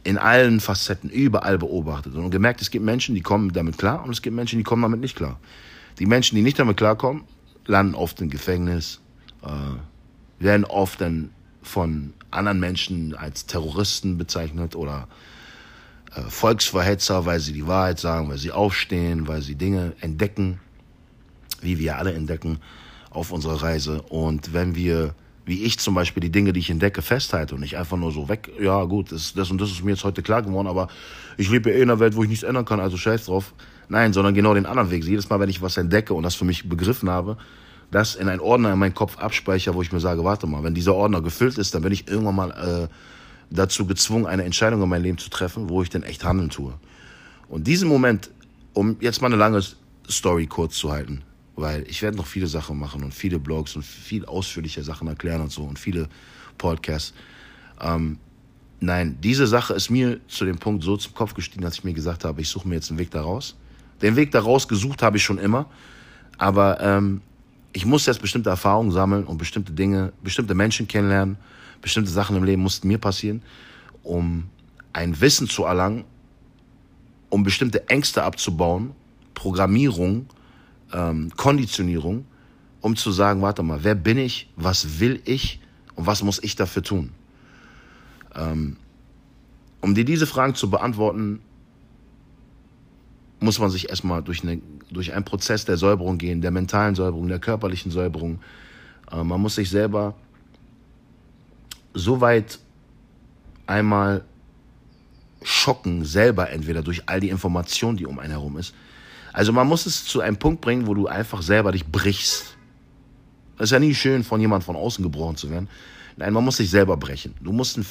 in 0.05 0.19
allen 0.19 0.61
Facetten, 0.61 1.09
überall 1.09 1.57
beobachtet 1.57 2.15
und 2.15 2.31
gemerkt, 2.31 2.61
es 2.61 2.71
gibt 2.71 2.85
Menschen, 2.85 3.15
die 3.15 3.23
kommen 3.23 3.51
damit 3.53 3.79
klar 3.79 4.05
und 4.05 4.11
es 4.11 4.21
gibt 4.21 4.37
Menschen, 4.37 4.59
die 4.59 4.65
kommen 4.65 4.83
damit 4.83 5.01
nicht 5.01 5.17
klar. 5.17 5.39
Die 5.99 6.07
Menschen, 6.07 6.37
die 6.37 6.43
nicht 6.43 6.59
damit 6.59 6.77
klarkommen, 6.77 7.25
landen 7.65 7.95
oft 7.95 8.21
im 8.21 8.29
Gefängnis, 8.29 9.01
äh, 9.43 10.43
werden 10.43 10.65
oft 10.65 11.01
dann 11.01 11.31
von 11.63 12.13
anderen 12.31 12.61
Menschen 12.61 13.15
als 13.15 13.47
Terroristen 13.47 14.19
bezeichnet 14.19 14.75
oder 14.77 15.09
äh, 16.15 16.21
Volksverhetzer, 16.23 17.27
weil 17.27 17.41
sie 17.41 17.53
die 17.53 17.67
Wahrheit 17.67 17.99
sagen, 17.99 18.29
weil 18.29 18.39
sie 18.39 18.53
aufstehen, 18.53 19.29
weil 19.29 19.43
sie 19.43 19.55
Dinge 19.55 19.93
entdecken, 20.01 20.61
wie 21.61 21.79
wir 21.79 21.99
alle 21.99 22.13
entdecken 22.13 22.59
auf 23.11 23.31
unserer 23.31 23.63
Reise. 23.63 24.03
Und 24.03 24.53
wenn 24.53 24.75
wir, 24.75 25.15
wie 25.47 25.63
ich 25.63 25.79
zum 25.79 25.95
Beispiel, 25.95 26.21
die 26.21 26.33
Dinge, 26.33 26.53
die 26.53 26.61
ich 26.61 26.71
entdecke, 26.71 27.03
festhalte 27.03 27.55
und 27.55 27.61
nicht 27.61 27.77
einfach 27.77 27.97
nur 27.97 28.13
so 28.13 28.29
weg, 28.29 28.51
ja 28.61 28.85
gut, 28.85 29.13
das, 29.13 29.35
das 29.35 29.51
und 29.51 29.61
das 29.61 29.71
ist 29.71 29.85
mir 29.85 29.93
jetzt 29.93 30.05
heute 30.05 30.23
klar 30.23 30.43
geworden, 30.43 30.69
aber 30.69 30.89
ich 31.37 31.51
lebe 31.51 31.71
ja 31.71 31.77
eh 31.77 31.83
in 31.83 31.91
einer 31.91 32.01
Welt, 32.01 32.17
wo 32.17 32.23
ich 32.23 32.29
nichts 32.29 32.45
ändern 32.45 32.65
kann, 32.65 32.81
also 32.81 32.97
scheiß 32.97 33.27
drauf. 33.27 33.55
Nein, 33.89 34.13
sondern 34.13 34.35
genau 34.35 34.55
den 34.55 34.65
anderen 34.67 34.91
Weg. 34.91 35.05
Jedes 35.05 35.29
Mal, 35.29 35.39
wenn 35.41 35.51
ich 35.51 35.61
was 35.61 35.77
entdecke 35.77 36.15
und 36.15 36.23
das 36.23 36.35
für 36.35 36.45
mich 36.45 36.69
begriffen 36.69 37.11
habe, 37.11 37.37
das 37.93 38.15
in 38.15 38.29
einen 38.29 38.41
Ordner 38.41 38.73
in 38.73 38.79
meinen 38.79 38.95
Kopf 38.95 39.19
abspeichere, 39.19 39.75
wo 39.75 39.83
ich 39.83 39.93
mir 39.93 40.01
sage, 40.01 40.25
warte 40.25 40.47
mal, 40.47 40.65
wenn 40.65 40.75
dieser 40.75 40.95
Ordner 40.95 41.21
gefüllt 41.21 41.59
ist, 41.59 41.75
dann 41.75 41.83
bin 41.83 41.93
ich 41.93 42.09
irgendwann 42.09 42.35
mal 42.35 42.51
äh, 42.51 42.89
dazu 43.51 43.87
gezwungen, 43.87 44.27
eine 44.27 44.45
Entscheidung 44.45 44.83
in 44.83 44.89
meinem 44.89 45.03
Leben 45.03 45.19
zu 45.19 45.29
treffen, 45.29 45.69
wo 45.69 45.83
ich 45.83 45.91
denn 45.91 46.03
echt 46.03 46.25
handeln 46.25 46.49
tue. 46.49 46.73
Und 47.49 47.67
diesen 47.67 47.89
Moment, 47.89 48.31
um 48.73 48.97
jetzt 49.01 49.21
mal 49.21 49.27
eine 49.27 49.37
lange 49.37 49.63
Story 50.09 50.47
kurz 50.47 50.77
zu 50.77 50.91
halten, 50.91 51.21
weil 51.55 51.85
ich 51.87 52.01
werde 52.01 52.17
noch 52.17 52.27
viele 52.27 52.47
Sachen 52.47 52.79
machen 52.79 53.05
und 53.05 53.13
viele 53.13 53.39
Blogs 53.39 53.77
und 53.77 53.85
viel 53.85 54.25
ausführliche 54.25 54.83
Sachen 54.83 55.07
erklären 55.07 55.43
und 55.43 55.53
so 55.53 55.63
und 55.63 55.79
viele 55.79 56.09
Podcasts. 56.57 57.13
Ähm, 57.79 58.19
nein, 58.81 59.19
diese 59.23 59.47
Sache 59.47 59.75
ist 59.75 59.91
mir 59.91 60.19
zu 60.29 60.47
dem 60.47 60.57
Punkt 60.57 60.83
so 60.83 60.97
zum 60.97 61.13
Kopf 61.13 61.35
gestiegen, 61.35 61.61
dass 61.61 61.75
ich 61.75 61.85
mir 61.85 61.93
gesagt 61.93 62.25
habe, 62.25 62.41
ich 62.41 62.49
suche 62.49 62.67
mir 62.67 62.77
jetzt 62.77 62.89
einen 62.89 62.99
Weg 62.99 63.11
daraus. 63.11 63.55
Den 64.01 64.17
Weg 64.17 64.31
daraus 64.31 64.67
gesucht 64.67 65.03
habe 65.03 65.19
ich 65.19 65.23
schon 65.23 65.37
immer, 65.37 65.67
aber 66.39 66.81
ähm, 66.81 67.21
ich 67.73 67.87
muss 67.87 68.07
jetzt 68.07 68.21
bestimmte 68.21 68.51
Erfahrungen 68.51 68.91
sammeln 68.91 69.25
und 69.25 69.39
bestimmte 69.39 69.73
Dinge, 69.73 70.13
bestimmte 70.23 70.55
Menschen 70.55 70.89
kennenlernen, 70.89 71.37
bestimmte 71.81 72.11
Sachen 72.11 72.37
im 72.37 72.45
Leben 72.45 72.63
mussten 72.63 72.89
mir 72.89 72.99
passieren, 72.99 73.43
um 74.03 74.45
ein 74.93 75.21
Wissen 75.21 75.49
zu 75.49 75.65
erlangen, 75.65 76.05
um 77.31 77.43
bestimmte 77.43 77.89
Ängste 77.89 78.23
abzubauen, 78.23 78.93
Programmierung, 79.35 80.27
ähm, 80.93 81.31
Konditionierung, 81.37 82.27
um 82.83 82.97
zu 82.97 83.11
sagen, 83.11 83.41
warte 83.41 83.63
mal, 83.63 83.83
wer 83.83 83.95
bin 83.95 84.19
ich, 84.19 84.51
was 84.57 85.01
will 85.01 85.23
ich? 85.25 85.61
Und 85.95 86.07
was 86.07 86.23
muss 86.23 86.43
ich 86.43 86.57
dafür 86.57 86.83
tun? 86.83 87.11
Ähm, 88.35 88.77
um 89.81 89.95
dir 89.95 90.05
diese 90.05 90.27
Fragen 90.27 90.55
zu 90.55 90.71
beantworten, 90.71 91.41
muss 93.43 93.59
man 93.59 93.71
sich 93.71 93.89
erstmal 93.89 94.23
durch, 94.23 94.43
eine, 94.43 94.61
durch 94.91 95.13
einen 95.13 95.25
Prozess 95.25 95.65
der 95.65 95.77
Säuberung 95.77 96.19
gehen, 96.19 96.41
der 96.41 96.51
mentalen 96.51 96.95
Säuberung, 96.95 97.29
der 97.29 97.39
körperlichen 97.39 97.91
Säuberung. 97.91 98.41
Äh, 99.11 99.23
man 99.25 99.41
muss 99.41 99.57
sich 99.57 99.71
selber 99.71 100.15
so 101.95 102.21
weit 102.21 102.59
einmal 103.67 104.25
schocken, 105.43 106.05
selber 106.05 106.51
entweder 106.51 106.83
durch 106.83 107.09
all 107.09 107.21
die 107.21 107.29
Informationen, 107.29 107.97
die 107.97 108.07
um 108.07 108.19
einen 108.19 108.31
herum 108.31 108.57
ist, 108.57 108.75
also 109.33 109.53
man 109.53 109.67
muss 109.67 109.87
es 109.87 110.05
zu 110.05 110.21
einem 110.21 110.37
Punkt 110.37 110.61
bringen, 110.61 110.87
wo 110.87 110.95
du 110.95 111.07
einfach 111.07 111.43
selber 111.43 111.73
dich 111.73 111.87
brichst. 111.87 112.57
Das 113.57 113.69
ist 113.69 113.73
ja 113.73 113.79
nie 113.79 113.95
schön, 113.95 114.25
von 114.25 114.41
jemand 114.41 114.65
von 114.65 114.77
außen 114.77 115.03
gebrochen 115.03 115.37
zu 115.37 115.51
werden. 115.51 115.69
Nein, 116.17 116.33
man 116.33 116.45
muss 116.45 116.59
sich 116.59 116.69
selber 116.69 116.97
brechen. 116.97 117.35
Du 117.41 117.53
musst 117.53 117.77
einen, 117.77 117.87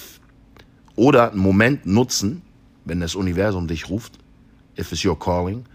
oder 0.96 1.31
einen 1.31 1.39
Moment 1.39 1.86
nutzen, 1.86 2.43
wenn 2.86 3.00
das 3.00 3.15
Universum 3.15 3.67
dich 3.67 3.89
ruft, 3.89 4.20
if 4.77 4.91
it's 4.91 5.03
your 5.03 5.17
calling, 5.17 5.65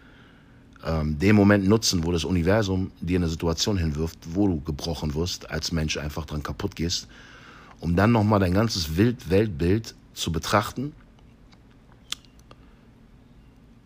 ähm, 0.85 1.19
den 1.19 1.37
Moment 1.37 1.67
nutzen, 1.67 2.05
wo 2.05 2.13
das 2.13 2.25
Universum 2.25 2.91
dir 3.01 3.19
eine 3.19 3.29
Situation 3.29 3.77
hinwirft, 3.77 4.19
wo 4.33 4.47
du 4.47 4.61
gebrochen 4.61 5.15
wirst, 5.15 5.51
als 5.51 5.73
Mensch 5.73 5.97
einfach 5.97 6.25
dran 6.27 6.43
kaputt 6.43 6.77
gehst, 6.77 7.09
um 7.81 7.97
dann 7.97 8.13
nochmal 8.13 8.41
dein 8.41 8.55
ganzes 8.55 8.97
Wild 8.97 9.29
Weltbild 9.29 9.95
zu 10.15 10.33
betrachten, 10.33 10.93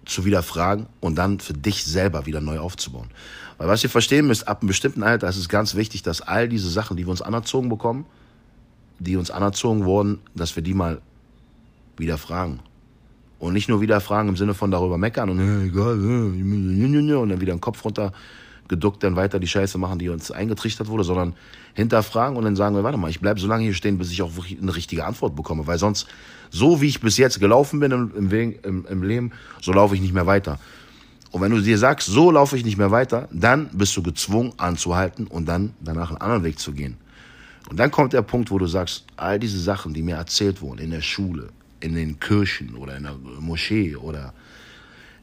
zu 0.04 0.24
widerfragen 0.24 0.86
und 1.00 1.16
dann 1.16 1.40
für 1.40 1.54
dich 1.54 1.84
selber 1.84 2.26
wieder 2.26 2.40
neu 2.40 2.58
aufzubauen. 2.58 3.08
Weil 3.58 3.68
was 3.68 3.84
ihr 3.84 3.90
verstehen 3.90 4.26
müsst, 4.26 4.48
ab 4.48 4.60
einem 4.60 4.68
bestimmten 4.68 5.02
Alter 5.02 5.28
ist 5.28 5.36
es 5.36 5.48
ganz 5.48 5.74
wichtig, 5.74 6.02
dass 6.02 6.20
all 6.20 6.48
diese 6.48 6.68
Sachen, 6.68 6.96
die 6.96 7.06
wir 7.06 7.10
uns 7.10 7.22
anerzogen 7.22 7.68
bekommen, 7.68 8.06
die 8.98 9.16
uns 9.16 9.30
anerzogen 9.30 9.84
wurden, 9.84 10.18
dass 10.34 10.56
wir 10.56 10.62
die 10.62 10.74
mal 10.74 11.00
wieder 11.96 12.18
fragen. 12.18 12.60
Und 13.40 13.54
nicht 13.54 13.68
nur 13.68 13.80
wieder 13.80 14.00
fragen 14.00 14.28
im 14.28 14.36
Sinne 14.36 14.54
von 14.54 14.70
darüber 14.70 14.98
meckern 14.98 15.30
und 15.30 15.40
äh, 15.40 15.70
und 17.16 17.28
dann 17.28 17.40
wieder 17.40 17.54
den 17.54 17.60
Kopf 17.60 17.84
runter 17.84 18.12
geduckt, 18.68 19.02
dann 19.02 19.16
weiter 19.16 19.40
die 19.40 19.48
Scheiße 19.48 19.76
machen, 19.78 19.98
die 19.98 20.08
uns 20.08 20.30
eingetrichtert 20.30 20.88
wurde, 20.88 21.04
sondern 21.04 21.34
hinterfragen 21.74 22.36
und 22.36 22.44
dann 22.44 22.54
sagen 22.54 22.76
wir, 22.76 22.84
warte 22.84 22.98
mal, 22.98 23.10
ich 23.10 23.20
bleibe 23.20 23.40
so 23.40 23.48
lange 23.48 23.64
hier 23.64 23.74
stehen, 23.74 23.98
bis 23.98 24.12
ich 24.12 24.22
auch 24.22 24.36
wirklich 24.36 24.60
eine 24.60 24.76
richtige 24.76 25.04
Antwort 25.04 25.34
bekomme. 25.34 25.66
Weil 25.66 25.78
sonst, 25.78 26.06
so 26.50 26.80
wie 26.80 26.86
ich 26.86 27.00
bis 27.00 27.16
jetzt 27.16 27.40
gelaufen 27.40 27.80
bin 27.80 27.90
im, 27.90 28.30
im, 28.30 28.54
im, 28.62 28.86
im 28.86 29.02
Leben, 29.02 29.32
so 29.60 29.72
laufe 29.72 29.94
ich 29.94 30.00
nicht 30.00 30.14
mehr 30.14 30.26
weiter. 30.26 30.58
Und 31.30 31.40
wenn 31.42 31.52
du 31.52 31.60
dir 31.60 31.78
sagst, 31.78 32.08
so 32.08 32.30
laufe 32.30 32.56
ich 32.56 32.64
nicht 32.64 32.76
mehr 32.76 32.90
weiter, 32.90 33.28
dann 33.32 33.70
bist 33.72 33.96
du 33.96 34.02
gezwungen 34.02 34.52
anzuhalten 34.56 35.26
und 35.26 35.46
dann 35.46 35.74
danach 35.80 36.10
einen 36.10 36.20
anderen 36.20 36.44
Weg 36.44 36.58
zu 36.58 36.72
gehen. 36.72 36.96
Und 37.68 37.78
dann 37.78 37.90
kommt 37.90 38.12
der 38.12 38.22
Punkt, 38.22 38.50
wo 38.50 38.58
du 38.58 38.66
sagst, 38.66 39.04
all 39.16 39.38
diese 39.38 39.60
Sachen, 39.60 39.94
die 39.94 40.02
mir 40.02 40.16
erzählt 40.16 40.60
wurden 40.60 40.80
in 40.80 40.90
der 40.90 41.02
Schule, 41.02 41.50
in 41.80 41.94
den 41.94 42.20
Kirchen 42.20 42.74
oder 42.74 42.96
in 42.96 43.04
der 43.04 43.14
Moschee 43.40 43.96
oder 43.96 44.34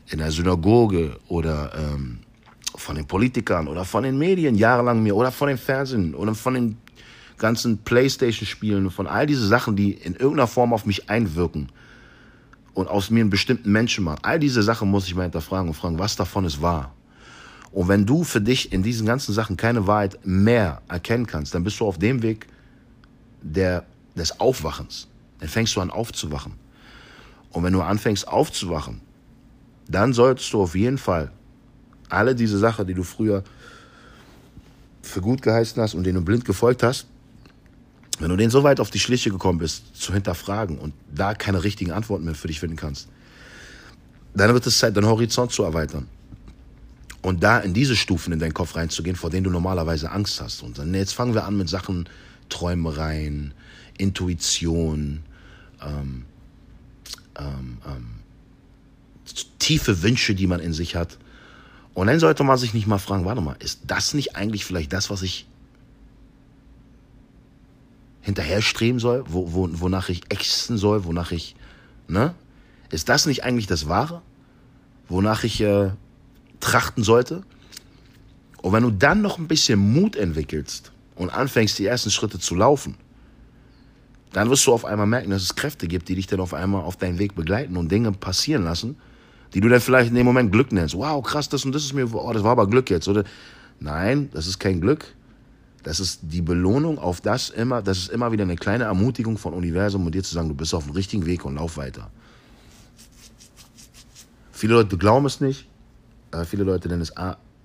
in 0.09 0.19
der 0.19 0.31
Synagoge 0.31 1.17
oder 1.27 1.71
ähm, 1.75 2.19
von 2.75 2.95
den 2.95 3.05
Politikern 3.05 3.67
oder 3.67 3.85
von 3.85 4.03
den 4.03 4.17
Medien 4.17 4.55
jahrelang 4.55 5.01
mir 5.01 5.15
oder 5.15 5.31
von 5.31 5.47
den 5.47 5.57
Fernsehen 5.57 6.13
oder 6.15 6.35
von 6.35 6.53
den 6.53 6.77
ganzen 7.37 7.77
Playstation-Spielen, 7.79 8.89
von 8.91 9.07
all 9.07 9.25
diese 9.25 9.47
Sachen, 9.47 9.75
die 9.75 9.91
in 9.91 10.13
irgendeiner 10.13 10.47
Form 10.47 10.73
auf 10.73 10.85
mich 10.85 11.09
einwirken 11.09 11.69
und 12.73 12.87
aus 12.87 13.09
mir 13.09 13.21
einen 13.21 13.29
bestimmten 13.29 13.71
Menschen 13.71 14.03
machen. 14.03 14.19
All 14.23 14.39
diese 14.39 14.63
Sachen 14.63 14.89
muss 14.89 15.07
ich 15.07 15.15
mal 15.15 15.23
hinterfragen 15.23 15.67
und 15.67 15.73
fragen, 15.73 15.99
was 15.99 16.15
davon 16.15 16.45
ist 16.45 16.61
wahr. 16.61 16.93
Und 17.71 17.87
wenn 17.89 18.05
du 18.05 18.23
für 18.23 18.41
dich 18.41 18.71
in 18.71 18.81
diesen 18.81 19.05
ganzen 19.05 19.33
Sachen 19.33 19.57
keine 19.57 19.85
Wahrheit 19.87 20.17
mehr 20.23 20.81
erkennen 20.87 21.27
kannst, 21.27 21.53
dann 21.53 21.63
bist 21.63 21.79
du 21.79 21.85
auf 21.85 21.99
dem 21.99 22.23
Weg 22.23 22.47
der, 23.41 23.85
des 24.15 24.39
Aufwachens. 24.39 25.07
Dann 25.39 25.49
fängst 25.49 25.75
du 25.75 25.81
an 25.81 25.91
aufzuwachen. 25.91 26.53
Und 27.51 27.63
wenn 27.63 27.73
du 27.73 27.81
anfängst 27.81 28.27
aufzuwachen, 28.27 29.01
dann 29.87 30.13
solltest 30.13 30.51
du 30.53 30.61
auf 30.61 30.75
jeden 30.75 30.97
Fall 30.97 31.31
alle 32.09 32.35
diese 32.35 32.57
Sachen, 32.57 32.87
die 32.87 32.93
du 32.93 33.03
früher 33.03 33.43
für 35.01 35.21
gut 35.21 35.41
geheißen 35.41 35.81
hast 35.81 35.93
und 35.93 36.03
denen 36.03 36.15
du 36.15 36.21
blind 36.21 36.45
gefolgt 36.45 36.83
hast, 36.83 37.07
wenn 38.19 38.29
du 38.29 38.35
denen 38.35 38.49
so 38.49 38.63
weit 38.63 38.79
auf 38.79 38.89
die 38.89 38.99
Schliche 38.99 39.29
gekommen 39.29 39.59
bist, 39.59 39.95
zu 39.95 40.13
hinterfragen 40.13 40.77
und 40.77 40.93
da 41.13 41.33
keine 41.33 41.63
richtigen 41.63 41.91
Antworten 41.91 42.25
mehr 42.25 42.35
für 42.35 42.47
dich 42.47 42.59
finden 42.59 42.75
kannst, 42.75 43.07
dann 44.33 44.53
wird 44.53 44.65
es 44.65 44.77
Zeit, 44.77 44.95
deinen 44.95 45.07
Horizont 45.07 45.51
zu 45.51 45.63
erweitern. 45.63 46.07
Und 47.21 47.43
da 47.43 47.59
in 47.59 47.73
diese 47.73 47.95
Stufen 47.95 48.33
in 48.33 48.39
deinen 48.39 48.53
Kopf 48.53 48.75
reinzugehen, 48.75 49.15
vor 49.15 49.29
denen 49.29 49.43
du 49.43 49.49
normalerweise 49.49 50.11
Angst 50.11 50.41
hast. 50.41 50.61
Und 50.63 50.77
dann 50.77 50.93
jetzt 50.93 51.13
fangen 51.13 51.33
wir 51.33 51.45
an 51.45 51.57
mit 51.57 51.69
Sachen 51.69 52.07
Träumereien, 52.49 53.53
Intuition, 53.97 55.23
ähm, 55.81 56.25
ähm, 57.37 57.77
ähm, 57.85 58.05
tiefe 59.59 60.01
Wünsche, 60.01 60.35
die 60.35 60.47
man 60.47 60.59
in 60.59 60.73
sich 60.73 60.95
hat. 60.95 61.17
Und 61.93 62.07
dann 62.07 62.19
sollte 62.19 62.43
man 62.43 62.57
sich 62.57 62.73
nicht 62.73 62.87
mal 62.87 62.99
fragen, 62.99 63.25
warte 63.25 63.41
mal, 63.41 63.55
ist 63.59 63.81
das 63.87 64.13
nicht 64.13 64.35
eigentlich 64.35 64.65
vielleicht 64.65 64.93
das, 64.93 65.09
was 65.09 65.21
ich 65.23 65.47
hinterher 68.21 68.61
streben 68.61 68.99
soll, 68.99 69.23
wo, 69.27 69.53
wo, 69.53 69.69
wonach 69.79 70.09
ich 70.09 70.21
ächzen 70.29 70.77
soll, 70.77 71.05
wonach 71.05 71.31
ich, 71.31 71.55
ne? 72.07 72.35
Ist 72.91 73.09
das 73.09 73.25
nicht 73.25 73.43
eigentlich 73.43 73.67
das 73.67 73.87
Wahre? 73.87 74.21
Wonach 75.09 75.43
ich 75.43 75.61
äh, 75.61 75.91
trachten 76.59 77.03
sollte? 77.03 77.43
Und 78.61 78.73
wenn 78.73 78.83
du 78.83 78.91
dann 78.91 79.21
noch 79.21 79.37
ein 79.37 79.47
bisschen 79.47 79.79
Mut 79.79 80.15
entwickelst 80.15 80.91
und 81.15 81.29
anfängst, 81.29 81.79
die 81.79 81.85
ersten 81.85 82.11
Schritte 82.11 82.39
zu 82.39 82.55
laufen, 82.55 82.95
dann 84.33 84.49
wirst 84.49 84.67
du 84.67 84.73
auf 84.73 84.85
einmal 84.85 85.07
merken, 85.07 85.29
dass 85.29 85.41
es 85.41 85.55
Kräfte 85.55 85.87
gibt, 85.87 86.09
die 86.09 86.15
dich 86.15 86.27
dann 86.27 86.39
auf 86.39 86.53
einmal 86.53 86.83
auf 86.83 86.97
deinen 86.97 87.19
Weg 87.19 87.35
begleiten 87.35 87.77
und 87.77 87.91
Dinge 87.91 88.11
passieren 88.11 88.63
lassen, 88.63 88.97
die 89.53 89.61
du 89.61 89.69
dann 89.69 89.81
vielleicht 89.81 90.09
in 90.09 90.15
dem 90.15 90.25
Moment 90.25 90.51
Glück 90.51 90.71
nennst. 90.71 90.95
Wow, 90.95 91.23
krass, 91.23 91.49
das 91.49 91.65
und 91.65 91.73
das 91.73 91.83
ist 91.83 91.93
mir, 91.93 92.13
oh, 92.13 92.33
das 92.33 92.43
war 92.43 92.51
aber 92.51 92.67
Glück 92.67 92.89
jetzt, 92.89 93.07
oder? 93.07 93.23
Nein, 93.79 94.29
das 94.33 94.47
ist 94.47 94.59
kein 94.59 94.81
Glück. 94.81 95.05
Das 95.83 95.99
ist 95.99 96.19
die 96.23 96.41
Belohnung 96.41 96.99
auf 96.99 97.21
das 97.21 97.49
immer, 97.49 97.81
das 97.81 97.99
ist 97.99 98.09
immer 98.09 98.31
wieder 98.31 98.43
eine 98.43 98.57
kleine 98.57 98.85
Ermutigung 98.85 99.37
von 99.37 99.53
Universum, 99.53 100.05
um 100.05 100.11
dir 100.11 100.23
zu 100.23 100.33
sagen, 100.33 100.49
du 100.49 100.55
bist 100.55 100.73
auf 100.73 100.83
dem 100.83 100.93
richtigen 100.93 101.25
Weg 101.25 101.45
und 101.45 101.55
lauf 101.55 101.77
weiter. 101.77 102.09
Viele 104.51 104.73
Leute 104.73 104.97
glauben 104.97 105.25
es 105.27 105.39
nicht. 105.39 105.67
Äh, 106.31 106.43
viele 106.43 106.63
Leute 106.63 106.89
nennen 106.89 107.03
es 107.03 107.13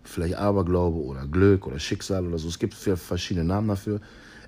vielleicht 0.04 0.36
Aberglaube 0.36 0.98
oder 0.98 1.26
Glück 1.26 1.66
oder 1.66 1.78
Schicksal 1.78 2.26
oder 2.26 2.38
so. 2.38 2.48
Es 2.48 2.58
gibt 2.58 2.74
verschiedene 2.74 3.44
Namen 3.44 3.68
dafür. 3.68 4.00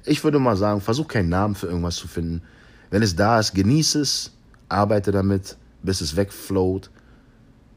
Ich 0.04 0.22
würde 0.22 0.38
mal 0.38 0.56
sagen, 0.56 0.80
versuch 0.80 1.08
keinen 1.08 1.28
Namen 1.28 1.54
für 1.54 1.66
irgendwas 1.66 1.96
zu 1.96 2.08
finden. 2.08 2.42
Wenn 2.90 3.02
es 3.02 3.16
da 3.16 3.40
ist, 3.40 3.54
genieße 3.54 4.00
es, 4.00 4.30
arbeite 4.68 5.12
damit, 5.12 5.56
bis 5.82 6.00
es 6.00 6.16
wegfloat. 6.16 6.90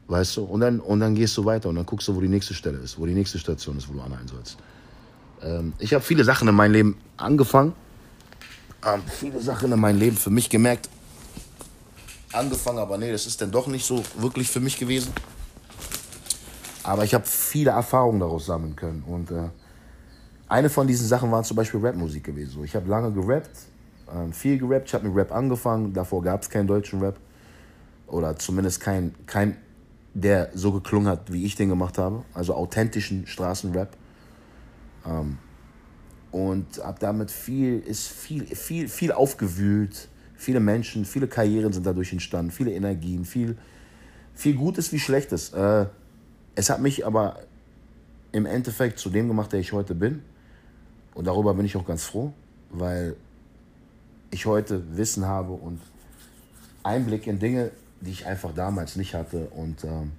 Weißt 0.08 0.36
du? 0.36 0.44
Und 0.44 0.60
dann, 0.60 0.80
und 0.80 1.00
dann 1.00 1.14
gehst 1.14 1.36
du 1.36 1.44
weiter 1.44 1.68
und 1.68 1.76
dann 1.76 1.86
guckst 1.86 2.08
du, 2.08 2.16
wo 2.16 2.20
die 2.20 2.28
nächste 2.28 2.54
Stelle 2.54 2.78
ist, 2.78 2.98
wo 2.98 3.06
die 3.06 3.14
nächste 3.14 3.38
Station 3.38 3.76
ist, 3.76 3.88
wo 3.88 3.92
du 3.92 4.00
anhalten 4.00 4.28
sollst. 4.28 4.58
Ähm, 5.42 5.72
ich 5.78 5.92
habe 5.94 6.02
viele 6.02 6.24
Sachen 6.24 6.48
in 6.48 6.54
meinem 6.54 6.72
Leben 6.72 6.96
angefangen. 7.16 7.74
Ähm, 8.86 9.02
viele 9.06 9.40
Sachen 9.40 9.72
in 9.72 9.80
meinem 9.80 9.98
Leben 9.98 10.16
für 10.16 10.30
mich 10.30 10.48
gemerkt. 10.48 10.88
Angefangen, 12.32 12.78
aber 12.78 12.98
nee, 12.98 13.10
das 13.10 13.26
ist 13.26 13.40
dann 13.40 13.50
doch 13.50 13.66
nicht 13.66 13.86
so 13.86 14.02
wirklich 14.18 14.50
für 14.50 14.60
mich 14.60 14.78
gewesen. 14.78 15.12
Aber 16.82 17.04
ich 17.04 17.12
habe 17.12 17.26
viele 17.26 17.72
Erfahrungen 17.72 18.20
daraus 18.20 18.46
sammeln 18.46 18.76
können. 18.76 19.02
Und 19.06 19.30
äh, 19.30 19.48
eine 20.48 20.70
von 20.70 20.86
diesen 20.86 21.06
Sachen 21.06 21.30
war 21.30 21.42
zum 21.42 21.56
Beispiel 21.56 21.84
Rapmusik 21.84 22.24
gewesen. 22.24 22.52
So, 22.52 22.64
ich 22.64 22.74
habe 22.74 22.88
lange 22.88 23.12
gerappt, 23.12 23.50
äh, 24.06 24.32
viel 24.32 24.58
gerappt. 24.58 24.88
Ich 24.88 24.94
habe 24.94 25.08
mit 25.08 25.16
Rap 25.16 25.32
angefangen. 25.32 25.92
Davor 25.92 26.22
gab 26.22 26.42
es 26.42 26.50
keinen 26.50 26.66
deutschen 26.66 27.00
Rap. 27.00 27.18
Oder 28.06 28.36
zumindest 28.36 28.80
kein, 28.80 29.14
kein, 29.26 29.56
der 30.14 30.50
so 30.54 30.72
geklungen 30.72 31.08
hat, 31.08 31.30
wie 31.32 31.44
ich 31.44 31.54
den 31.56 31.68
gemacht 31.68 31.98
habe. 31.98 32.24
Also 32.32 32.54
authentischen 32.54 33.26
Straßenrap. 33.26 33.96
Ähm, 35.06 35.38
und 36.30 36.80
ab 36.80 36.98
damit 37.00 37.30
viel, 37.30 37.80
ist 37.80 38.08
viel, 38.08 38.46
viel, 38.46 38.88
viel 38.88 39.12
aufgewühlt. 39.12 40.08
Viele 40.34 40.60
Menschen, 40.60 41.04
viele 41.04 41.26
Karrieren 41.26 41.72
sind 41.72 41.84
dadurch 41.84 42.12
entstanden, 42.12 42.52
viele 42.52 42.72
Energien, 42.72 43.24
viel, 43.24 43.56
viel 44.34 44.54
Gutes 44.54 44.92
wie 44.92 45.00
Schlechtes. 45.00 45.52
Äh, 45.52 45.86
es 46.54 46.70
hat 46.70 46.80
mich 46.80 47.04
aber 47.04 47.40
im 48.32 48.46
Endeffekt 48.46 48.98
zu 48.98 49.10
dem 49.10 49.28
gemacht, 49.28 49.52
der 49.52 49.60
ich 49.60 49.72
heute 49.72 49.94
bin. 49.94 50.22
Und 51.18 51.24
darüber 51.24 51.52
bin 51.52 51.66
ich 51.66 51.76
auch 51.76 51.84
ganz 51.84 52.04
froh, 52.04 52.32
weil 52.70 53.16
ich 54.30 54.46
heute 54.46 54.96
Wissen 54.96 55.26
habe 55.26 55.52
und 55.52 55.80
Einblick 56.84 57.26
in 57.26 57.40
Dinge, 57.40 57.72
die 58.00 58.12
ich 58.12 58.24
einfach 58.24 58.54
damals 58.54 58.94
nicht 58.94 59.14
hatte. 59.14 59.48
Und 59.48 59.82
ähm, 59.82 60.12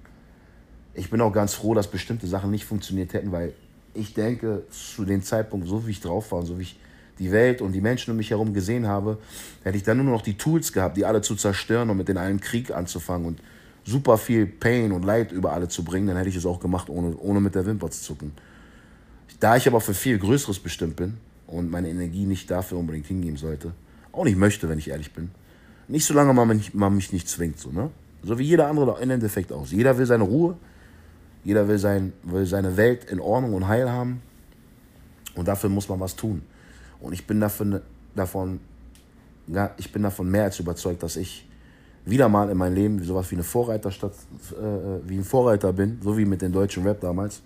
ich 0.92 1.08
bin 1.08 1.22
auch 1.22 1.32
ganz 1.32 1.54
froh, 1.54 1.72
dass 1.72 1.86
bestimmte 1.86 2.26
Sachen 2.26 2.50
nicht 2.50 2.66
funktioniert 2.66 3.14
hätten, 3.14 3.32
weil 3.32 3.54
ich 3.94 4.12
denke, 4.12 4.64
zu 4.70 5.06
dem 5.06 5.22
Zeitpunkt, 5.22 5.66
so 5.68 5.86
wie 5.86 5.92
ich 5.92 6.02
drauf 6.02 6.32
war 6.32 6.40
und 6.40 6.44
so 6.44 6.58
wie 6.58 6.64
ich 6.64 6.78
die 7.18 7.32
Welt 7.32 7.62
und 7.62 7.72
die 7.72 7.80
Menschen 7.80 8.10
um 8.10 8.18
mich 8.18 8.28
herum 8.28 8.52
gesehen 8.52 8.86
habe, 8.86 9.16
hätte 9.64 9.78
ich 9.78 9.82
dann 9.84 9.96
nur 9.96 10.14
noch 10.14 10.20
die 10.20 10.36
Tools 10.36 10.70
gehabt, 10.70 10.98
die 10.98 11.06
alle 11.06 11.22
zu 11.22 11.34
zerstören 11.34 11.88
und 11.88 11.96
mit 11.96 12.08
den 12.08 12.18
einen 12.18 12.42
Krieg 12.42 12.72
anzufangen 12.72 13.26
und 13.26 13.40
super 13.86 14.18
viel 14.18 14.44
Pain 14.44 14.92
und 14.92 15.06
Leid 15.06 15.32
über 15.32 15.54
alle 15.54 15.68
zu 15.68 15.82
bringen, 15.82 16.08
dann 16.08 16.18
hätte 16.18 16.28
ich 16.28 16.36
es 16.36 16.44
auch 16.44 16.60
gemacht, 16.60 16.90
ohne, 16.90 17.16
ohne 17.16 17.40
mit 17.40 17.54
der 17.54 17.64
Wimper 17.64 17.90
zu 17.90 18.02
zucken. 18.02 18.32
Da 19.40 19.56
ich 19.56 19.66
aber 19.66 19.80
für 19.80 19.94
viel 19.94 20.18
Größeres 20.18 20.58
bestimmt 20.58 20.96
bin 20.96 21.16
und 21.46 21.70
meine 21.70 21.88
Energie 21.88 22.26
nicht 22.26 22.50
dafür 22.50 22.78
unbedingt 22.78 23.06
hingeben 23.06 23.38
sollte, 23.38 23.72
auch 24.12 24.24
nicht 24.24 24.36
möchte, 24.36 24.68
wenn 24.68 24.78
ich 24.78 24.90
ehrlich 24.90 25.12
bin, 25.12 25.30
nicht 25.88 26.04
solange 26.04 26.34
man 26.34 26.48
mich, 26.48 26.74
man 26.74 26.94
mich 26.94 27.12
nicht 27.12 27.28
zwingt, 27.28 27.58
so, 27.58 27.70
ne? 27.70 27.90
So 28.22 28.38
wie 28.38 28.44
jeder 28.44 28.68
andere 28.68 29.00
im 29.00 29.10
Endeffekt 29.10 29.50
aus. 29.50 29.72
Jeder 29.72 29.96
will 29.96 30.04
seine 30.04 30.24
Ruhe, 30.24 30.56
jeder 31.42 31.66
will, 31.66 31.78
sein, 31.78 32.12
will 32.22 32.44
seine 32.44 32.76
Welt 32.76 33.04
in 33.10 33.18
Ordnung 33.18 33.54
und 33.54 33.66
heil 33.66 33.90
haben. 33.90 34.20
Und 35.34 35.48
dafür 35.48 35.70
muss 35.70 35.88
man 35.88 35.98
was 36.00 36.16
tun. 36.16 36.42
Und 37.00 37.14
ich 37.14 37.26
bin 37.26 37.40
davon, 37.40 37.80
davon, 38.14 38.60
ich 39.78 39.90
bin 39.90 40.02
davon 40.02 40.30
mehr 40.30 40.44
als 40.44 40.60
überzeugt, 40.60 41.02
dass 41.02 41.16
ich 41.16 41.48
wieder 42.04 42.28
mal 42.28 42.50
in 42.50 42.58
meinem 42.58 42.74
Leben 42.74 43.02
sowas 43.02 43.30
wie 43.30 43.36
eine 43.36 43.44
Vorreiterstadt, 43.44 44.12
äh, 44.52 45.08
wie 45.08 45.16
ein 45.16 45.24
Vorreiter 45.24 45.72
bin, 45.72 45.98
so 46.02 46.16
wie 46.18 46.26
mit 46.26 46.42
dem 46.42 46.52
deutschen 46.52 46.82
Rap 46.82 47.00
damals, 47.00 47.40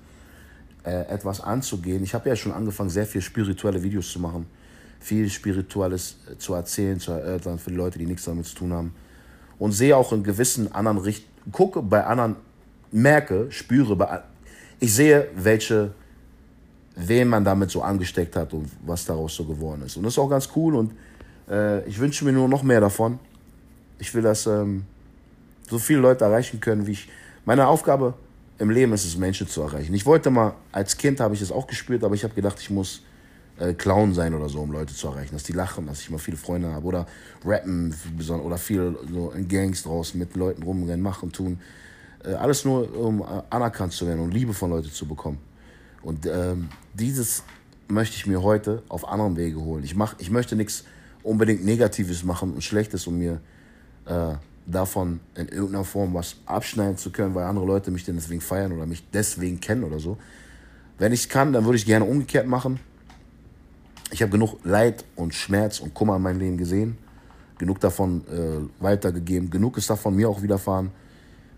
äh, 0.84 1.08
etwas 1.08 1.40
anzugehen. 1.40 2.02
Ich 2.02 2.14
habe 2.14 2.28
ja 2.28 2.36
schon 2.36 2.52
angefangen, 2.52 2.90
sehr 2.90 3.06
viel 3.06 3.22
spirituelle 3.22 3.82
Videos 3.82 4.10
zu 4.10 4.20
machen, 4.20 4.46
viel 5.00 5.28
Spirituelles 5.30 6.16
äh, 6.30 6.36
zu 6.38 6.54
erzählen, 6.54 7.00
zu 7.00 7.12
erörtern 7.12 7.58
für 7.58 7.70
die 7.70 7.76
Leute, 7.76 7.98
die 7.98 8.06
nichts 8.06 8.24
damit 8.24 8.46
zu 8.46 8.56
tun 8.56 8.72
haben. 8.72 8.94
Und 9.58 9.72
sehe 9.72 9.96
auch 9.96 10.12
in 10.12 10.22
gewissen 10.22 10.72
anderen 10.72 10.98
Richtungen, 10.98 11.52
gucke 11.52 11.82
bei 11.82 12.04
anderen 12.04 12.36
merke, 12.90 13.50
spüre, 13.50 14.22
ich 14.80 14.94
sehe, 14.94 15.28
welche, 15.36 15.92
wen 16.96 17.28
man 17.28 17.44
damit 17.44 17.70
so 17.70 17.82
angesteckt 17.82 18.36
hat 18.36 18.52
und 18.52 18.68
was 18.84 19.04
daraus 19.04 19.34
so 19.34 19.44
geworden 19.44 19.82
ist. 19.86 19.96
Und 19.96 20.04
das 20.04 20.14
ist 20.14 20.18
auch 20.18 20.28
ganz 20.28 20.48
cool 20.54 20.76
und 20.76 20.92
äh, 21.48 21.86
ich 21.88 21.98
wünsche 21.98 22.24
mir 22.24 22.32
nur 22.32 22.48
noch 22.48 22.62
mehr 22.62 22.80
davon. 22.80 23.18
Ich 23.98 24.14
will, 24.14 24.22
dass 24.22 24.46
ähm, 24.46 24.84
so 25.68 25.78
viele 25.78 26.00
Leute 26.00 26.24
erreichen 26.24 26.60
können, 26.60 26.86
wie 26.86 26.92
ich. 26.92 27.08
Meine 27.44 27.66
Aufgabe 27.66 28.14
im 28.58 28.70
Leben 28.70 28.92
ist 28.92 29.04
es, 29.04 29.16
Menschen 29.16 29.48
zu 29.48 29.62
erreichen. 29.62 29.94
Ich 29.94 30.06
wollte 30.06 30.30
mal, 30.30 30.54
als 30.72 30.96
Kind 30.96 31.20
habe 31.20 31.34
ich 31.34 31.40
das 31.40 31.50
auch 31.50 31.66
gespürt, 31.66 32.04
aber 32.04 32.14
ich 32.14 32.24
habe 32.24 32.34
gedacht, 32.34 32.58
ich 32.60 32.70
muss 32.70 33.02
äh, 33.58 33.74
Clown 33.74 34.14
sein 34.14 34.34
oder 34.34 34.48
so, 34.48 34.60
um 34.60 34.72
Leute 34.72 34.94
zu 34.94 35.08
erreichen, 35.08 35.34
dass 35.34 35.42
die 35.42 35.52
lachen, 35.52 35.86
dass 35.86 36.00
ich 36.00 36.10
mal 36.10 36.18
viele 36.18 36.36
Freunde 36.36 36.72
habe 36.72 36.86
oder 36.86 37.06
rappen 37.44 37.94
oder 38.42 38.58
viel 38.58 38.96
so 39.12 39.30
in 39.32 39.48
Gangs 39.48 39.82
draußen 39.82 40.18
mit 40.18 40.34
Leuten 40.36 40.62
rumrennen, 40.62 41.00
machen, 41.00 41.32
tun. 41.32 41.60
Äh, 42.24 42.34
alles 42.34 42.64
nur, 42.64 42.96
um 42.96 43.20
äh, 43.20 43.24
anerkannt 43.50 43.92
zu 43.92 44.06
werden 44.06 44.20
und 44.20 44.32
Liebe 44.32 44.54
von 44.54 44.70
Leuten 44.70 44.90
zu 44.90 45.06
bekommen. 45.06 45.38
Und 46.02 46.26
ähm, 46.26 46.68
dieses 46.92 47.42
möchte 47.88 48.16
ich 48.16 48.26
mir 48.26 48.42
heute 48.42 48.82
auf 48.88 49.08
anderem 49.08 49.36
Wege 49.36 49.60
holen. 49.60 49.84
Ich, 49.84 49.94
mach, 49.94 50.14
ich 50.18 50.30
möchte 50.30 50.56
nichts 50.56 50.84
unbedingt 51.22 51.64
Negatives 51.64 52.24
machen 52.24 52.52
und 52.52 52.62
Schlechtes, 52.62 53.06
um 53.06 53.18
mir 53.18 53.40
äh, 54.06 54.34
davon 54.66 55.20
in 55.34 55.48
irgendeiner 55.48 55.84
Form 55.84 56.14
was 56.14 56.36
abschneiden 56.46 56.96
zu 56.96 57.10
können, 57.10 57.34
weil 57.34 57.44
andere 57.44 57.66
Leute 57.66 57.90
mich 57.90 58.04
deswegen 58.04 58.40
feiern 58.40 58.72
oder 58.72 58.86
mich 58.86 59.04
deswegen 59.12 59.60
kennen 59.60 59.84
oder 59.84 59.98
so. 59.98 60.16
Wenn 60.98 61.12
ich 61.12 61.28
kann, 61.28 61.52
dann 61.52 61.64
würde 61.64 61.76
ich 61.76 61.86
gerne 61.86 62.04
umgekehrt 62.04 62.46
machen. 62.46 62.80
Ich 64.10 64.22
habe 64.22 64.32
genug 64.32 64.58
Leid 64.64 65.04
und 65.16 65.34
Schmerz 65.34 65.80
und 65.80 65.92
Kummer 65.92 66.16
in 66.16 66.22
meinem 66.22 66.38
Leben 66.38 66.56
gesehen, 66.56 66.96
genug 67.58 67.80
davon 67.80 68.22
äh, 68.28 68.82
weitergegeben, 68.82 69.50
genug 69.50 69.76
ist 69.76 69.90
davon 69.90 70.14
mir 70.14 70.28
auch 70.28 70.40
widerfahren. 70.40 70.92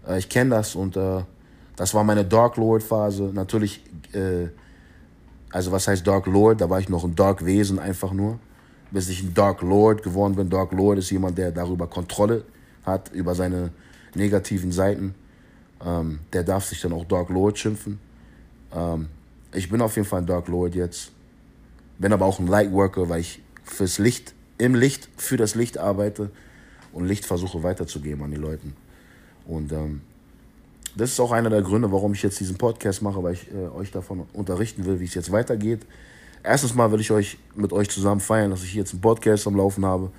Äh, 0.08 0.18
ich 0.18 0.28
kenne 0.28 0.50
das 0.50 0.74
und 0.74 0.96
äh, 0.96 1.22
das 1.76 1.92
war 1.92 2.02
meine 2.02 2.24
Dark 2.24 2.56
Lord 2.56 2.82
Phase. 2.82 3.24
Natürlich, 3.34 3.84
äh, 4.12 4.48
also 5.52 5.70
was 5.70 5.86
heißt 5.86 6.06
Dark 6.06 6.26
Lord? 6.26 6.60
Da 6.60 6.70
war 6.70 6.80
ich 6.80 6.88
noch 6.88 7.04
ein 7.04 7.14
Dark 7.14 7.44
Wesen 7.44 7.78
einfach 7.78 8.12
nur, 8.12 8.38
bis 8.90 9.10
ich 9.10 9.22
ein 9.22 9.34
Dark 9.34 9.60
Lord 9.60 10.02
geworden 10.02 10.34
bin. 10.34 10.48
Dark 10.48 10.72
Lord 10.72 10.98
ist 10.98 11.10
jemand, 11.10 11.36
der 11.36 11.52
darüber 11.52 11.86
Kontrolle 11.86 12.44
hat 12.86 13.12
über 13.12 13.34
seine 13.34 13.70
negativen 14.14 14.72
Seiten, 14.72 15.14
ähm, 15.84 16.20
der 16.32 16.44
darf 16.44 16.64
sich 16.64 16.80
dann 16.80 16.92
auch 16.92 17.04
Dark 17.04 17.28
Lord 17.28 17.58
schimpfen. 17.58 17.98
Ähm, 18.72 19.08
ich 19.52 19.68
bin 19.68 19.82
auf 19.82 19.96
jeden 19.96 20.08
Fall 20.08 20.20
ein 20.20 20.26
Dark 20.26 20.48
Lord 20.48 20.74
jetzt. 20.74 21.12
Bin 21.98 22.12
aber 22.12 22.24
auch 22.24 22.38
ein 22.38 22.46
Lightworker, 22.46 23.08
weil 23.08 23.20
ich 23.20 23.42
fürs 23.64 23.98
Licht, 23.98 24.34
im 24.58 24.74
Licht, 24.74 25.08
für 25.16 25.36
das 25.36 25.54
Licht 25.54 25.78
arbeite 25.78 26.30
und 26.92 27.06
Licht 27.06 27.26
versuche 27.26 27.62
weiterzugeben 27.62 28.24
an 28.24 28.30
die 28.30 28.36
Leuten. 28.36 28.74
Und 29.46 29.72
ähm, 29.72 30.00
das 30.96 31.12
ist 31.12 31.20
auch 31.20 31.32
einer 31.32 31.50
der 31.50 31.62
Gründe, 31.62 31.92
warum 31.92 32.14
ich 32.14 32.22
jetzt 32.22 32.40
diesen 32.40 32.56
Podcast 32.56 33.02
mache, 33.02 33.22
weil 33.22 33.34
ich 33.34 33.50
äh, 33.52 33.68
euch 33.68 33.90
davon 33.90 34.24
unterrichten 34.32 34.84
will, 34.86 34.98
wie 35.00 35.04
es 35.04 35.14
jetzt 35.14 35.30
weitergeht. 35.30 35.80
Erstens 36.42 36.74
mal 36.74 36.90
will 36.92 37.00
ich 37.00 37.10
euch 37.10 37.38
mit 37.54 37.72
euch 37.72 37.90
zusammen 37.90 38.20
feiern, 38.20 38.50
dass 38.50 38.62
ich 38.62 38.74
jetzt 38.74 38.92
einen 38.92 39.00
Podcast 39.00 39.46
am 39.46 39.56
Laufen 39.56 39.84
habe. 39.84 40.10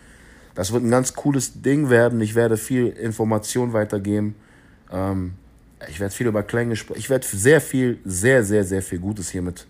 Das 0.57 0.73
wird 0.73 0.83
ein 0.83 0.89
ganz 0.89 1.13
cooles 1.13 1.61
Ding 1.61 1.91
werden. 1.91 2.19
Ich 2.19 2.33
werde 2.33 2.57
viel 2.57 2.87
Information 2.87 3.73
weitergeben. 3.73 4.33
Ähm, 4.91 5.33
ich 5.87 5.99
werde 5.99 6.11
viel 6.11 6.25
über 6.25 6.41
Klänge 6.41 6.75
sprechen. 6.75 6.99
Ich 6.99 7.11
werde 7.11 7.27
sehr 7.27 7.61
viel, 7.61 7.99
sehr, 8.03 8.43
sehr, 8.43 8.63
sehr 8.63 8.81
viel 8.81 8.97
Gutes 8.97 9.29
hiermit 9.29 9.67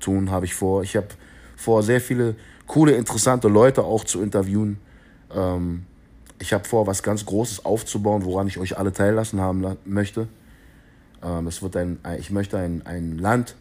tun, 0.00 0.30
habe 0.30 0.46
ich 0.46 0.54
vor. 0.54 0.82
Ich 0.82 0.96
habe 0.96 1.08
vor, 1.56 1.82
sehr 1.82 2.00
viele 2.00 2.36
coole, 2.66 2.92
interessante 2.92 3.48
Leute 3.48 3.84
auch 3.84 4.02
zu 4.02 4.22
interviewen. 4.22 4.78
Ähm, 5.30 5.84
ich 6.38 6.54
habe 6.54 6.66
vor, 6.66 6.86
was 6.86 7.02
ganz 7.02 7.26
Großes 7.26 7.66
aufzubauen, 7.66 8.24
woran 8.24 8.46
ich 8.46 8.56
euch 8.56 8.78
alle 8.78 8.94
teillassen 8.94 9.42
haben 9.42 9.76
möchte. 9.84 10.26
Ähm, 11.22 11.48
es 11.48 11.60
wird 11.60 11.76
ein, 11.76 11.98
ich 12.18 12.30
möchte 12.30 12.56
ein, 12.56 12.80
ein 12.86 13.18
Land, 13.18 13.56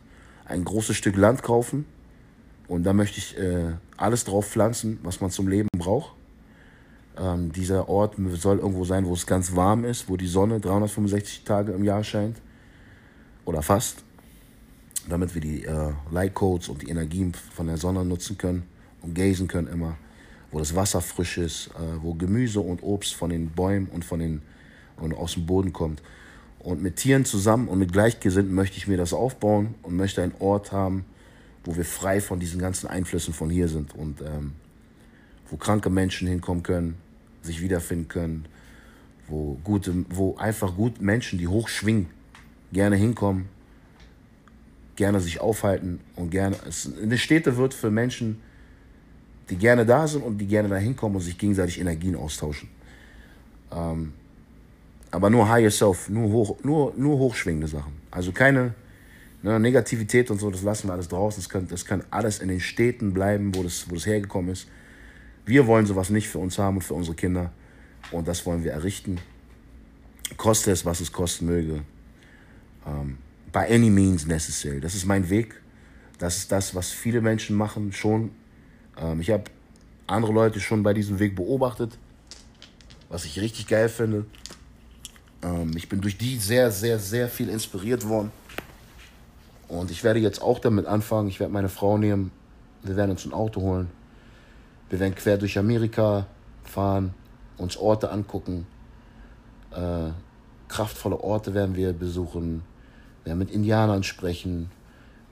ein 0.46 0.64
großes 0.64 0.96
Stück 0.96 1.18
Land 1.18 1.44
kaufen. 1.44 1.84
Und 2.70 2.84
da 2.84 2.94
möchte 2.94 3.18
ich 3.18 3.38
äh, 3.38 3.74
alles 3.98 4.24
drauf 4.24 4.48
pflanzen, 4.48 4.98
was 5.04 5.20
man 5.20 5.30
zum 5.30 5.50
Leben 5.50 5.68
braucht. 5.78 6.14
Ähm, 7.20 7.52
dieser 7.52 7.90
Ort 7.90 8.16
soll 8.36 8.60
irgendwo 8.60 8.86
sein, 8.86 9.06
wo 9.06 9.14
es 9.14 9.26
ganz 9.26 9.56
warm 9.56 9.84
ist, 9.84 10.10
wo 10.10 10.18
die 10.18 10.28
Sonne 10.28 10.60
365 10.60 11.44
Tage 11.44 11.74
im 11.74 11.84
Jahr 11.84 12.04
scheint. 12.04 12.38
Oder 13.46 13.62
fast. 13.62 14.04
Damit 15.08 15.34
wir 15.34 15.42
die 15.42 15.66
äh, 15.66 15.92
Lightcodes 16.12 16.70
und 16.70 16.82
die 16.82 16.90
Energien 16.90 17.34
von 17.34 17.68
der 17.68 17.78
Sonne 17.78 18.06
nutzen 18.06 18.38
können 18.38 18.64
und 19.02 19.16
gazen 19.16 19.48
können 19.48 19.68
immer. 19.68 19.98
Wo 20.52 20.60
das 20.60 20.76
Wasser 20.76 21.02
frisch 21.02 21.38
ist, 21.38 21.68
äh, 21.68 22.02
wo 22.02 22.14
Gemüse 22.14 22.60
und 22.60 22.84
Obst 22.84 23.16
von 23.16 23.30
den 23.30 23.50
Bäumen 23.50 23.88
und 23.88 24.06
von 24.06 24.20
den 24.20 24.42
und 24.98 25.14
aus 25.14 25.34
dem 25.34 25.46
Boden 25.46 25.74
kommt. 25.74 26.02
Und 26.60 26.82
mit 26.82 26.98
Tieren 26.98 27.26
zusammen 27.26 27.68
und 27.68 27.80
mit 27.80 27.94
Gleichgesinnten 27.94 28.54
möchte 28.54 28.78
ich 28.78 28.88
mir 28.88 28.98
das 28.98 29.14
aufbauen 29.14 29.76
und 29.82 29.96
möchte 29.96 30.22
einen 30.22 30.36
Ort 30.40 30.72
haben, 30.72 31.06
wo 31.64 31.76
wir 31.76 31.86
frei 31.86 32.20
von 32.20 32.40
diesen 32.40 32.60
ganzen 32.60 32.88
Einflüssen 32.88 33.34
von 33.34 33.50
hier 33.50 33.68
sind 33.70 33.96
und 33.96 34.22
ähm, 34.22 34.54
wo 35.50 35.58
kranke 35.58 35.90
Menschen 35.90 36.28
hinkommen 36.28 36.64
können, 36.64 36.98
sich 37.42 37.62
wiederfinden 37.62 38.08
können, 38.08 38.46
wo, 39.28 39.60
gute, 39.64 40.06
wo 40.10 40.36
einfach 40.38 40.76
gut 40.76 41.02
Menschen, 41.02 41.40
die 41.40 41.48
hoch 41.48 41.68
schwingen, 41.68 42.08
gerne 42.72 42.96
hinkommen, 42.96 43.48
gerne 44.96 45.20
sich 45.20 45.40
aufhalten 45.40 46.00
und 46.16 46.30
gerne. 46.32 46.58
Es 46.68 46.92
eine 47.02 47.18
Städte 47.18 47.58
wird 47.58 47.74
für 47.74 47.92
Menschen, 47.92 48.42
die 49.50 49.56
gerne 49.56 49.86
da 49.86 50.08
sind 50.08 50.24
und 50.24 50.38
die 50.38 50.48
gerne 50.48 50.70
da 50.70 50.76
hinkommen 50.76 51.16
und 51.18 51.22
sich 51.22 51.38
gegenseitig 51.38 51.80
Energien 51.80 52.16
austauschen. 52.16 52.70
Ähm, 53.72 54.14
aber 55.12 55.30
nur 55.30 55.50
high 55.50 55.64
yourself, 55.64 56.10
nur, 56.10 56.30
hoch, 56.30 56.58
nur, 56.64 56.94
nur 56.96 57.18
hochschwingende 57.18 57.68
Sachen. 57.68 57.94
Also 58.12 58.32
keine 58.32 58.74
ne, 59.42 59.60
Negativität 59.60 60.30
und 60.30 60.40
so, 60.40 60.52
das 60.52 60.62
lassen 60.62 60.88
wir 60.88 60.94
alles 60.94 61.08
draußen. 61.08 61.42
Das 61.42 61.50
kann, 61.50 61.68
das 61.68 61.86
kann 61.86 62.04
alles 62.12 62.40
in 62.40 62.50
den 62.50 62.60
Städten 62.60 63.14
bleiben, 63.14 63.56
wo 63.56 63.64
das, 63.64 63.90
wo 63.90 63.96
das 63.96 64.06
hergekommen 64.06 64.52
ist. 64.52 64.68
Wir 65.50 65.66
wollen 65.66 65.88
sowas 65.88 66.12
nicht 66.12 66.28
für 66.28 66.38
uns 66.38 66.60
haben 66.60 66.78
und 66.78 66.84
für 66.84 66.94
unsere 66.94 67.16
Kinder. 67.16 67.52
Und 68.12 68.28
das 68.28 68.46
wollen 68.46 68.64
wir 68.64 68.72
errichten. 68.72 69.20
Koste 70.38 70.70
es, 70.70 70.86
was 70.86 71.00
es 71.00 71.12
kosten 71.12 71.48
möge. 71.48 71.82
Um, 72.86 73.18
by 73.52 73.62
any 73.68 73.90
means 73.90 74.28
necessary. 74.28 74.80
Das 74.80 74.94
ist 74.94 75.06
mein 75.08 75.28
Weg. 75.28 75.60
Das 76.20 76.38
ist 76.38 76.52
das, 76.52 76.76
was 76.76 76.92
viele 76.92 77.20
Menschen 77.20 77.56
machen 77.56 77.92
schon. 77.92 78.30
Um, 78.96 79.22
ich 79.22 79.32
habe 79.32 79.46
andere 80.06 80.34
Leute 80.34 80.60
schon 80.60 80.84
bei 80.84 80.94
diesem 80.94 81.18
Weg 81.18 81.36
beobachtet, 81.36 81.98
was 83.10 83.26
ich 83.26 83.42
richtig 83.42 83.66
geil 83.66 83.90
finde. 83.90 84.28
Um, 85.42 85.76
ich 85.76 85.90
bin 85.90 86.00
durch 86.00 86.20
die 86.20 86.38
sehr, 86.38 86.70
sehr, 86.70 87.00
sehr 87.00 87.28
viel 87.28 87.50
inspiriert 87.50 88.08
worden. 88.08 88.32
Und 89.68 89.90
ich 89.90 90.04
werde 90.04 90.20
jetzt 90.20 90.44
auch 90.44 90.60
damit 90.60 90.86
anfangen. 90.86 91.28
Ich 91.28 91.40
werde 91.40 91.52
meine 91.52 91.70
Frau 91.70 91.98
nehmen. 91.98 92.30
Wir 92.84 92.96
werden 92.96 93.10
uns 93.10 93.26
ein 93.26 93.34
Auto 93.34 93.62
holen 93.62 93.99
wir 94.90 95.00
werden 95.00 95.16
quer 95.16 95.38
durch 95.38 95.58
Amerika 95.58 96.26
fahren, 96.64 97.14
uns 97.58 97.78
Orte 97.78 98.12
angucken. 98.12 98.66
Äh, 99.72 100.12
kraftvolle 100.68 101.20
Orte 101.22 101.54
werden 101.54 101.76
wir 101.76 101.94
besuchen. 101.94 102.64
Wir 103.24 103.32
werden 103.32 103.40
mit 103.40 103.52
Indianern 103.52 104.04
sprechen. 104.04 104.72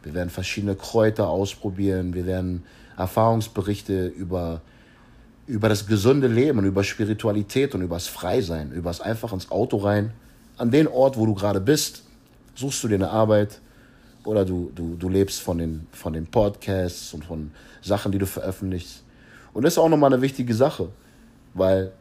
Wir 0.03 0.13
werden 0.13 0.29
verschiedene 0.29 0.75
Kräuter 0.75 1.27
ausprobieren. 1.29 2.13
Wir 2.13 2.25
werden 2.25 2.63
Erfahrungsberichte 2.97 4.07
über, 4.07 4.61
über 5.47 5.69
das 5.69 5.87
gesunde 5.87 6.27
Leben 6.27 6.59
und 6.59 6.65
über 6.65 6.83
Spiritualität 6.83 7.73
und 7.73 7.81
über 7.81 7.95
das 7.95 8.07
Freisein, 8.07 8.71
über 8.71 8.89
das 8.89 9.01
einfach 9.01 9.33
ins 9.33 9.49
Auto 9.49 9.77
rein. 9.77 10.11
An 10.57 10.71
den 10.71 10.87
Ort, 10.87 11.17
wo 11.17 11.25
du 11.25 11.33
gerade 11.33 11.61
bist, 11.61 12.03
suchst 12.55 12.83
du 12.83 12.87
dir 12.87 12.95
eine 12.95 13.09
Arbeit 13.09 13.59
oder 14.23 14.45
du, 14.45 14.71
du, 14.75 14.95
du 14.95 15.09
lebst 15.09 15.41
von 15.41 15.57
den, 15.57 15.87
von 15.91 16.13
den 16.13 16.27
Podcasts 16.27 17.13
und 17.13 17.25
von 17.25 17.51
Sachen, 17.81 18.11
die 18.11 18.17
du 18.17 18.25
veröffentlichst. 18.25 19.03
Und 19.57 19.63
das 19.63 19.73
ist 19.73 19.79
auch 19.79 19.89
nochmal 19.89 20.13
eine 20.13 20.21
wichtige 20.21 20.53
Sache, 20.53 20.89
weil 21.55 21.91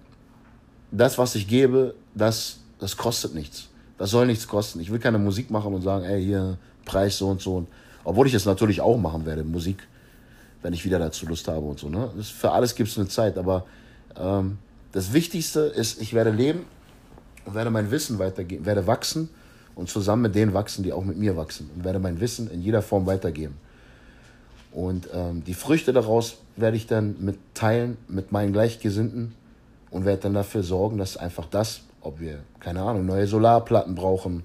das, 0.90 1.16
was 1.16 1.35
ich 1.37 1.49
gebe, 1.49 1.95
das, 2.14 2.59
das 2.79 2.99
kostet 2.99 3.35
nichts. 3.35 3.69
Das 3.97 4.11
soll 4.11 4.27
nichts 4.27 4.47
kosten. 4.47 4.79
Ich 4.79 4.92
will 4.92 4.99
keine 4.99 5.16
Musik 5.16 5.51
machen 5.51 5.73
und 5.73 5.81
sagen, 5.81 6.05
ey, 6.05 6.23
hier, 6.23 6.59
Preis 6.85 7.16
so 7.16 7.29
und 7.29 7.40
so. 7.40 7.66
Obwohl 8.05 8.27
ich 8.27 8.35
es 8.35 8.45
natürlich 8.45 8.83
auch 8.83 8.99
machen 8.99 9.25
werde, 9.25 9.42
Musik, 9.42 9.79
wenn 10.61 10.75
ich 10.75 10.85
wieder 10.85 10.99
dazu 10.99 11.25
Lust 11.25 11.49
habe 11.49 11.64
und 11.64 11.79
so. 11.79 11.88
Ne? 11.88 12.11
Das, 12.14 12.29
für 12.29 12.53
alles 12.53 12.75
gibt 12.75 12.90
es 12.90 12.99
eine 12.99 13.09
Zeit, 13.09 13.38
aber 13.38 13.64
ähm, 14.21 14.59
das 14.92 15.14
Wichtigste 15.14 15.61
ist, 15.61 15.99
ich 16.03 16.12
werde 16.12 16.33
leben 16.33 16.66
und 17.47 17.55
werde 17.55 17.71
mein 17.71 17.90
Wissen 17.90 18.19
weitergeben, 18.19 18.66
werde 18.66 18.87
wachsen 18.87 19.31
und 19.75 19.88
zusammen 19.88 20.21
mit 20.21 20.35
denen 20.35 20.53
wachsen, 20.53 20.83
die 20.83 20.92
auch 20.92 21.05
mit 21.07 21.16
mir 21.16 21.38
wachsen 21.38 21.71
und 21.75 21.85
werde 21.85 22.01
mein 22.01 22.21
Wissen 22.21 22.51
in 22.51 22.61
jeder 22.61 22.83
Form 22.83 23.07
weitergeben. 23.07 23.55
Und 24.77 25.09
ähm, 25.15 25.43
die 25.43 25.55
Früchte 25.55 25.95
daraus 25.95 26.37
werde 26.57 26.77
ich 26.77 26.87
dann 26.87 27.17
mit 27.19 27.39
teilen 27.55 27.97
mit 28.09 28.31
meinen 28.31 28.53
Gleichgesinnten 28.53 29.33
und 29.91 30.05
werde 30.05 30.25
dann 30.25 30.35
dafür 30.35 30.62
sorgen, 30.62 30.99
dass 30.99 31.17
einfach 31.17 31.47
das, 31.47 31.81
ob 32.03 32.21
wir, 32.21 32.41
keine 32.61 32.83
Ahnung, 32.83 33.07
neue 33.07 33.27
Solarplatten 33.27 33.95
brauchen 33.95 34.45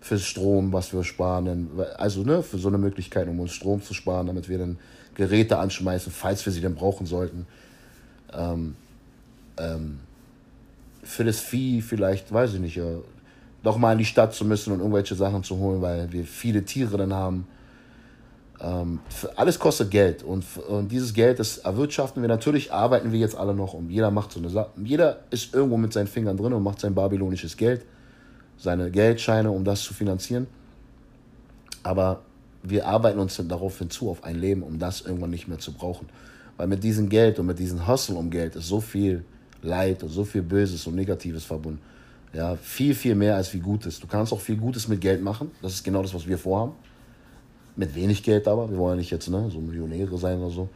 fürs 0.00 0.22
Strom, 0.22 0.72
was 0.72 0.94
wir 0.94 1.04
sparen, 1.04 1.68
also 1.98 2.22
ne, 2.22 2.42
für 2.42 2.56
so 2.56 2.68
eine 2.68 2.78
Möglichkeit, 2.78 3.28
um 3.28 3.40
uns 3.40 3.52
Strom 3.52 3.82
zu 3.82 3.92
sparen, 3.92 4.28
damit 4.28 4.48
wir 4.48 4.56
dann 4.56 4.78
Geräte 5.14 5.58
anschmeißen, 5.58 6.12
falls 6.12 6.46
wir 6.46 6.52
sie 6.54 6.62
dann 6.62 6.74
brauchen 6.74 7.04
sollten. 7.04 7.46
Ähm, 8.32 8.74
ähm, 9.58 9.98
für 11.02 11.24
das 11.24 11.40
Vieh 11.40 11.82
vielleicht, 11.82 12.32
weiß 12.32 12.54
ich 12.54 12.60
nicht, 12.60 12.80
doch 13.62 13.76
mal 13.76 13.92
in 13.92 13.98
die 13.98 14.06
Stadt 14.06 14.32
zu 14.32 14.46
müssen 14.46 14.72
und 14.72 14.78
irgendwelche 14.78 15.14
Sachen 15.14 15.44
zu 15.44 15.58
holen, 15.58 15.82
weil 15.82 16.10
wir 16.10 16.24
viele 16.24 16.64
Tiere 16.64 16.96
dann 16.96 17.12
haben. 17.12 17.46
Ähm, 18.60 18.98
alles 19.36 19.58
kostet 19.58 19.90
Geld 19.90 20.24
und, 20.24 20.44
und 20.68 20.90
dieses 20.90 21.14
Geld, 21.14 21.38
das 21.38 21.58
erwirtschaften 21.58 22.22
wir. 22.22 22.28
Natürlich 22.28 22.72
arbeiten 22.72 23.12
wir 23.12 23.18
jetzt 23.20 23.36
alle 23.36 23.54
noch 23.54 23.74
und 23.74 23.90
jeder 23.90 24.10
macht 24.10 24.32
so 24.32 24.40
eine 24.40 24.50
Sache. 24.50 24.70
Jeder 24.82 25.20
ist 25.30 25.54
irgendwo 25.54 25.76
mit 25.76 25.92
seinen 25.92 26.08
Fingern 26.08 26.36
drin 26.36 26.52
und 26.52 26.62
macht 26.62 26.80
sein 26.80 26.94
babylonisches 26.94 27.56
Geld, 27.56 27.84
seine 28.56 28.90
Geldscheine, 28.90 29.50
um 29.50 29.64
das 29.64 29.82
zu 29.82 29.94
finanzieren. 29.94 30.48
Aber 31.84 32.22
wir 32.64 32.86
arbeiten 32.88 33.20
uns 33.20 33.40
darauf 33.46 33.78
hinzu, 33.78 34.10
auf 34.10 34.24
ein 34.24 34.36
Leben, 34.36 34.62
um 34.62 34.78
das 34.78 35.02
irgendwann 35.02 35.30
nicht 35.30 35.46
mehr 35.46 35.58
zu 35.58 35.72
brauchen. 35.72 36.08
Weil 36.56 36.66
mit 36.66 36.82
diesem 36.82 37.08
Geld 37.08 37.38
und 37.38 37.46
mit 37.46 37.60
diesem 37.60 37.86
Hustle 37.86 38.16
um 38.16 38.30
Geld 38.30 38.56
ist 38.56 38.66
so 38.66 38.80
viel 38.80 39.24
Leid 39.62 40.02
und 40.02 40.08
so 40.08 40.24
viel 40.24 40.42
Böses 40.42 40.84
und 40.88 40.96
Negatives 40.96 41.44
verbunden. 41.44 41.80
Ja, 42.32 42.56
viel, 42.56 42.94
viel 42.94 43.14
mehr 43.14 43.36
als 43.36 43.54
wie 43.54 43.60
Gutes. 43.60 44.00
Du 44.00 44.06
kannst 44.06 44.32
auch 44.32 44.40
viel 44.40 44.56
Gutes 44.56 44.88
mit 44.88 45.00
Geld 45.00 45.22
machen. 45.22 45.52
Das 45.62 45.74
ist 45.74 45.84
genau 45.84 46.02
das, 46.02 46.12
was 46.12 46.26
wir 46.26 46.36
vorhaben. 46.36 46.72
Mit 47.78 47.94
wenig 47.94 48.24
Geld 48.24 48.48
aber. 48.48 48.68
Wir 48.68 48.76
wollen 48.76 48.94
ja 48.94 48.96
nicht 48.96 49.10
jetzt 49.12 49.30
ne, 49.30 49.48
so 49.52 49.60
Millionäre 49.60 50.18
sein 50.18 50.40
oder 50.40 50.50
so. 50.50 50.68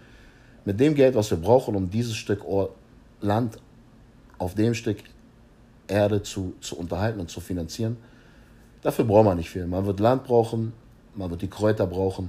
Mit 0.64 0.78
dem 0.78 0.94
Geld, 0.94 1.16
was 1.16 1.28
wir 1.32 1.36
brauchen, 1.36 1.74
um 1.74 1.90
dieses 1.90 2.14
Stück 2.14 2.44
Land 3.20 3.58
auf 4.38 4.54
dem 4.54 4.72
Stück 4.72 4.98
Erde 5.88 6.22
zu, 6.22 6.54
zu 6.60 6.78
unterhalten 6.78 7.18
und 7.18 7.28
zu 7.28 7.40
finanzieren, 7.40 7.96
dafür 8.82 9.04
braucht 9.04 9.24
man 9.24 9.36
nicht 9.36 9.50
viel. 9.50 9.66
Man 9.66 9.84
wird 9.84 9.98
Land 9.98 10.22
brauchen, 10.22 10.72
man 11.16 11.28
wird 11.28 11.42
die 11.42 11.50
Kräuter 11.50 11.88
brauchen, 11.88 12.28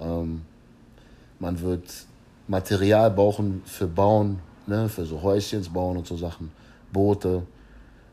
ähm, 0.00 0.42
man 1.38 1.60
wird 1.60 1.84
Material 2.48 3.08
brauchen 3.08 3.62
für 3.66 3.86
Bauen, 3.86 4.40
ne, 4.66 4.88
für 4.88 5.04
so 5.04 5.22
Häuschens 5.22 5.68
bauen 5.68 5.96
und 5.96 6.08
so 6.08 6.16
Sachen, 6.16 6.50
Boote, 6.92 7.44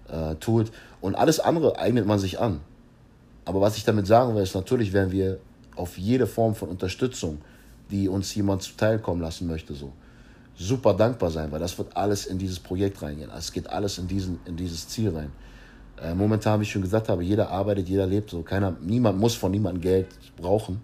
äh, 0.07 0.35
tut. 0.35 0.71
Und 1.01 1.15
alles 1.15 1.39
andere 1.39 1.79
eignet 1.79 2.05
man 2.05 2.19
sich 2.19 2.39
an. 2.39 2.59
Aber 3.43 3.59
was 3.59 3.75
ich 3.75 3.85
damit 3.85 4.05
sagen 4.05 4.35
will, 4.35 4.43
ist, 4.43 4.53
natürlich 4.53 4.93
werden 4.93 5.11
wir 5.11 5.39
auf 5.79 5.97
jede 5.97 6.27
Form 6.27 6.53
von 6.53 6.69
Unterstützung, 6.69 7.39
die 7.89 8.07
uns 8.07 8.35
jemand 8.35 8.61
zuteilkommen 8.61 9.21
lassen 9.21 9.47
möchte, 9.47 9.73
so 9.73 9.93
super 10.55 10.93
dankbar 10.93 11.31
sein, 11.31 11.51
weil 11.51 11.59
das 11.59 11.77
wird 11.77 11.95
alles 11.95 12.25
in 12.25 12.37
dieses 12.37 12.59
Projekt 12.59 13.01
reingehen. 13.01 13.31
Es 13.35 13.51
geht 13.51 13.69
alles 13.69 13.97
in, 13.97 14.07
diesen, 14.07 14.39
in 14.45 14.57
dieses 14.57 14.87
Ziel 14.87 15.09
rein. 15.09 15.31
Äh, 16.01 16.13
momentan, 16.13 16.59
wie 16.59 16.63
ich 16.63 16.71
schon 16.71 16.81
gesagt 16.81 17.07
habe, 17.07 17.23
jeder 17.23 17.49
arbeitet, 17.49 17.87
jeder 17.87 18.05
lebt 18.05 18.29
so. 18.29 18.41
Keiner, 18.43 18.75
niemand 18.81 19.17
muss 19.19 19.35
von 19.35 19.51
niemandem 19.51 19.81
Geld 19.81 20.07
brauchen 20.37 20.81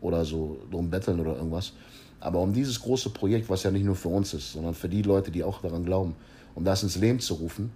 oder 0.00 0.24
so 0.24 0.58
drum 0.70 0.88
betteln 0.88 1.18
oder 1.18 1.36
irgendwas. 1.36 1.72
Aber 2.20 2.40
um 2.40 2.52
dieses 2.52 2.80
große 2.80 3.10
Projekt, 3.10 3.48
was 3.48 3.64
ja 3.64 3.70
nicht 3.70 3.84
nur 3.84 3.96
für 3.96 4.08
uns 4.08 4.34
ist, 4.34 4.52
sondern 4.52 4.74
für 4.74 4.88
die 4.88 5.02
Leute, 5.02 5.30
die 5.30 5.42
auch 5.42 5.60
daran 5.60 5.84
glauben, 5.84 6.14
um 6.54 6.64
das 6.64 6.82
ins 6.82 6.96
Leben 6.96 7.20
zu 7.20 7.34
rufen, 7.34 7.70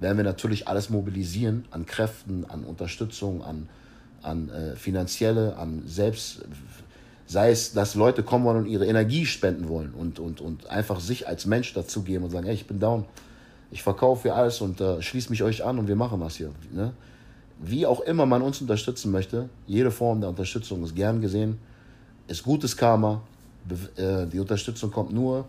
werden 0.00 0.16
wir 0.16 0.24
natürlich 0.24 0.68
alles 0.68 0.90
mobilisieren 0.90 1.64
an 1.70 1.86
Kräften, 1.86 2.44
an 2.46 2.64
Unterstützung, 2.64 3.42
an, 3.42 3.68
an 4.26 4.48
äh, 4.48 4.76
finanzielle, 4.76 5.56
an 5.56 5.82
selbst, 5.86 6.42
sei 7.26 7.50
es, 7.50 7.72
dass 7.72 7.94
Leute 7.94 8.22
kommen 8.22 8.44
wollen 8.44 8.58
und 8.58 8.66
ihre 8.66 8.86
Energie 8.86 9.26
spenden 9.26 9.68
wollen 9.68 9.92
und, 9.94 10.18
und, 10.18 10.40
und 10.40 10.68
einfach 10.68 11.00
sich 11.00 11.26
als 11.28 11.46
Mensch 11.46 11.72
dazugeben 11.74 12.24
und 12.24 12.30
sagen, 12.30 12.46
hey, 12.46 12.54
ich 12.54 12.66
bin 12.66 12.78
down, 12.78 13.04
ich 13.70 13.82
verkaufe 13.82 14.22
hier 14.24 14.36
alles 14.36 14.60
und 14.60 14.80
äh, 14.80 15.02
schließe 15.02 15.30
mich 15.30 15.42
euch 15.42 15.64
an 15.64 15.78
und 15.78 15.88
wir 15.88 15.96
machen 15.96 16.20
was 16.20 16.36
hier. 16.36 16.50
Ne? 16.72 16.92
Wie 17.58 17.86
auch 17.86 18.00
immer 18.00 18.26
man 18.26 18.42
uns 18.42 18.60
unterstützen 18.60 19.10
möchte, 19.10 19.48
jede 19.66 19.90
Form 19.90 20.20
der 20.20 20.30
Unterstützung 20.30 20.84
ist 20.84 20.94
gern 20.94 21.20
gesehen, 21.20 21.58
ist 22.28 22.42
gutes 22.42 22.76
Karma. 22.76 23.22
Äh, 23.96 24.26
die 24.26 24.38
Unterstützung 24.38 24.90
kommt 24.90 25.12
nur 25.12 25.46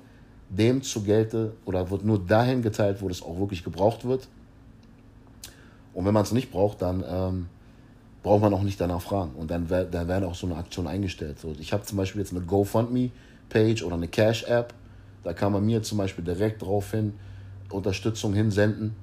dem 0.49 0.81
zu 0.81 1.03
Gelte 1.03 1.53
oder 1.65 1.89
wird 1.89 2.05
nur 2.05 2.19
dahin 2.19 2.61
geteilt, 2.61 3.01
wo 3.01 3.09
das 3.09 3.21
auch 3.21 3.37
wirklich 3.37 3.63
gebraucht 3.63 4.05
wird. 4.05 4.27
Und 5.93 6.05
wenn 6.05 6.13
man 6.13 6.23
es 6.23 6.31
nicht 6.31 6.51
braucht, 6.51 6.81
dann 6.81 7.03
ähm, 7.07 7.47
braucht 8.27 8.41
man 8.41 8.53
auch 8.53 8.63
nicht 8.63 8.79
danach 8.81 9.01
fragen. 9.01 9.31
Und 9.35 9.49
dann, 9.51 9.67
dann 9.67 10.07
werden 10.09 10.25
auch 10.25 10.35
so 10.35 10.47
eine 10.47 10.57
Aktion 10.57 10.85
eingestellt. 10.85 11.39
So, 11.39 11.55
ich 11.59 11.71
habe 11.71 11.83
zum 11.83 11.97
Beispiel 11.97 12.19
jetzt 12.19 12.33
eine 12.33 12.41
GoFundMe-Page 12.41 13.83
oder 13.83 13.95
eine 13.95 14.09
Cash-App. 14.09 14.73
Da 15.23 15.31
kann 15.31 15.53
man 15.53 15.65
mir 15.65 15.81
zum 15.81 15.97
Beispiel 15.97 16.25
direkt 16.25 16.61
daraufhin 16.61 17.13
Unterstützung 17.71 18.33
hinsenden 18.33 18.95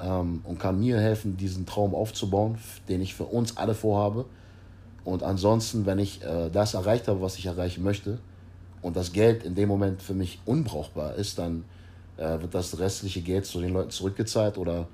ähm, 0.00 0.40
und 0.44 0.58
kann 0.58 0.80
mir 0.80 0.98
helfen, 0.98 1.36
diesen 1.36 1.66
Traum 1.66 1.94
aufzubauen, 1.94 2.56
den 2.88 3.02
ich 3.02 3.14
für 3.14 3.24
uns 3.24 3.58
alle 3.58 3.74
vorhabe. 3.74 4.24
Und 5.04 5.22
ansonsten, 5.22 5.84
wenn 5.84 5.98
ich 5.98 6.22
äh, 6.22 6.48
das 6.50 6.72
erreicht 6.72 7.06
habe, 7.08 7.20
was 7.20 7.36
ich 7.36 7.44
erreichen 7.44 7.84
möchte, 7.84 8.18
und 8.80 8.96
das 8.96 9.12
Geld 9.12 9.44
in 9.44 9.54
dem 9.54 9.68
Moment 9.68 10.00
für 10.00 10.14
mich 10.14 10.40
unbrauchbar 10.46 11.16
ist, 11.16 11.38
dann 11.38 11.64
äh, 12.16 12.40
wird 12.40 12.54
das 12.54 12.78
restliche 12.78 13.20
Geld 13.20 13.44
zu 13.44 13.60
den 13.60 13.74
Leuten 13.74 13.90
zurückgezahlt 13.90 14.56
oder 14.56 14.88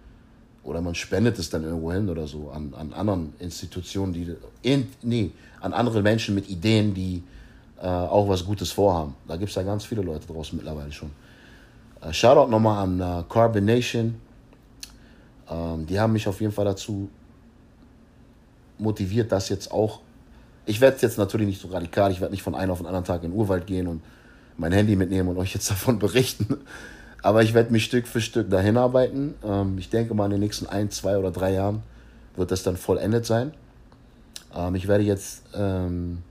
oder 0.63 0.81
man 0.81 0.95
spendet 0.95 1.39
es 1.39 1.51
dann 1.51 1.65
irgendwo 1.65 1.93
hin 1.93 2.09
oder 2.09 2.27
so 2.27 2.51
an, 2.51 2.75
an 2.77 2.93
anderen 2.93 3.33
Institutionen, 3.39 4.13
die 4.13 4.35
in, 4.63 4.89
nee, 5.03 5.31
an 5.61 5.73
andere 5.73 6.03
Menschen 6.03 6.35
mit 6.35 6.49
Ideen, 6.49 6.95
die 6.95 7.23
äh, 7.81 7.87
auch 7.87 8.29
was 8.29 8.45
Gutes 8.45 8.71
vorhaben. 8.73 9.15
Da 9.27 9.37
gibt 9.37 9.51
es 9.51 9.57
ja 9.57 9.63
ganz 9.63 9.85
viele 9.85 10.03
Leute 10.03 10.27
draußen 10.27 10.57
mittlerweile 10.57 10.93
schon. 10.93 11.11
Äh, 12.03 12.13
Shoutout 12.13 12.51
nochmal 12.51 12.85
an 12.85 13.01
äh, 13.01 13.25
Carbonation. 13.29 14.17
Ähm, 15.49 15.87
die 15.87 15.99
haben 15.99 16.13
mich 16.13 16.29
auf 16.29 16.41
jeden 16.41 16.53
Fall 16.53 16.67
dazu 16.67 17.09
motiviert, 18.79 19.33
dass 19.33 19.49
jetzt 19.49 19.71
auch. 19.73 20.01
Ich 20.67 20.81
werde 20.81 20.99
jetzt 21.01 21.19
natürlich 21.19 21.47
nicht 21.47 21.61
so 21.61 21.69
radikal, 21.69 22.13
ich 22.13 22.21
werde 22.21 22.33
nicht 22.33 22.43
von 22.43 22.55
einem 22.55 22.73
auf 22.73 22.79
den 22.79 22.87
anderen 22.87 23.05
Tag 23.05 23.25
in 23.25 23.31
den 23.31 23.39
Urwald 23.39 23.67
gehen 23.67 23.87
und 23.87 24.03
mein 24.57 24.73
Handy 24.73 24.95
mitnehmen 24.95 25.31
und 25.31 25.39
euch 25.39 25.55
jetzt 25.55 25.71
davon 25.71 25.99
berichten. 25.99 26.59
Aber 27.23 27.43
ich 27.43 27.55
werde 27.55 27.73
mich 27.73 27.85
Stück 27.85 28.07
für 28.07 28.21
Stück 28.21 28.51
dahin 28.51 28.77
arbeiten. 28.77 29.35
Ähm, 29.45 29.77
ich 29.79 29.91
denke 29.91 30.15
mal, 30.15 30.27
in 30.27 30.33
den 30.33 30.41
nächsten 30.41 30.67
ein, 30.67 30.91
zwei 30.91 31.19
oder 31.19 31.31
drei 31.31 31.53
Jahren 31.53 31.83
wird 32.37 32.51
das 32.51 32.63
dann 32.63 32.77
vollendet 32.77 33.27
sein. 33.27 33.53
Ähm, 34.55 34.75
ich 34.75 34.89
werde 34.89 35.05
jetzt 35.05 35.43
ähm, 35.55 36.23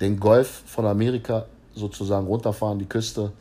den 0.00 0.20
Golf 0.20 0.62
von 0.66 0.86
Amerika 0.86 1.46
sozusagen 1.74 2.26
runterfahren, 2.26 2.78
die 2.78 2.86
Küste 2.86 3.32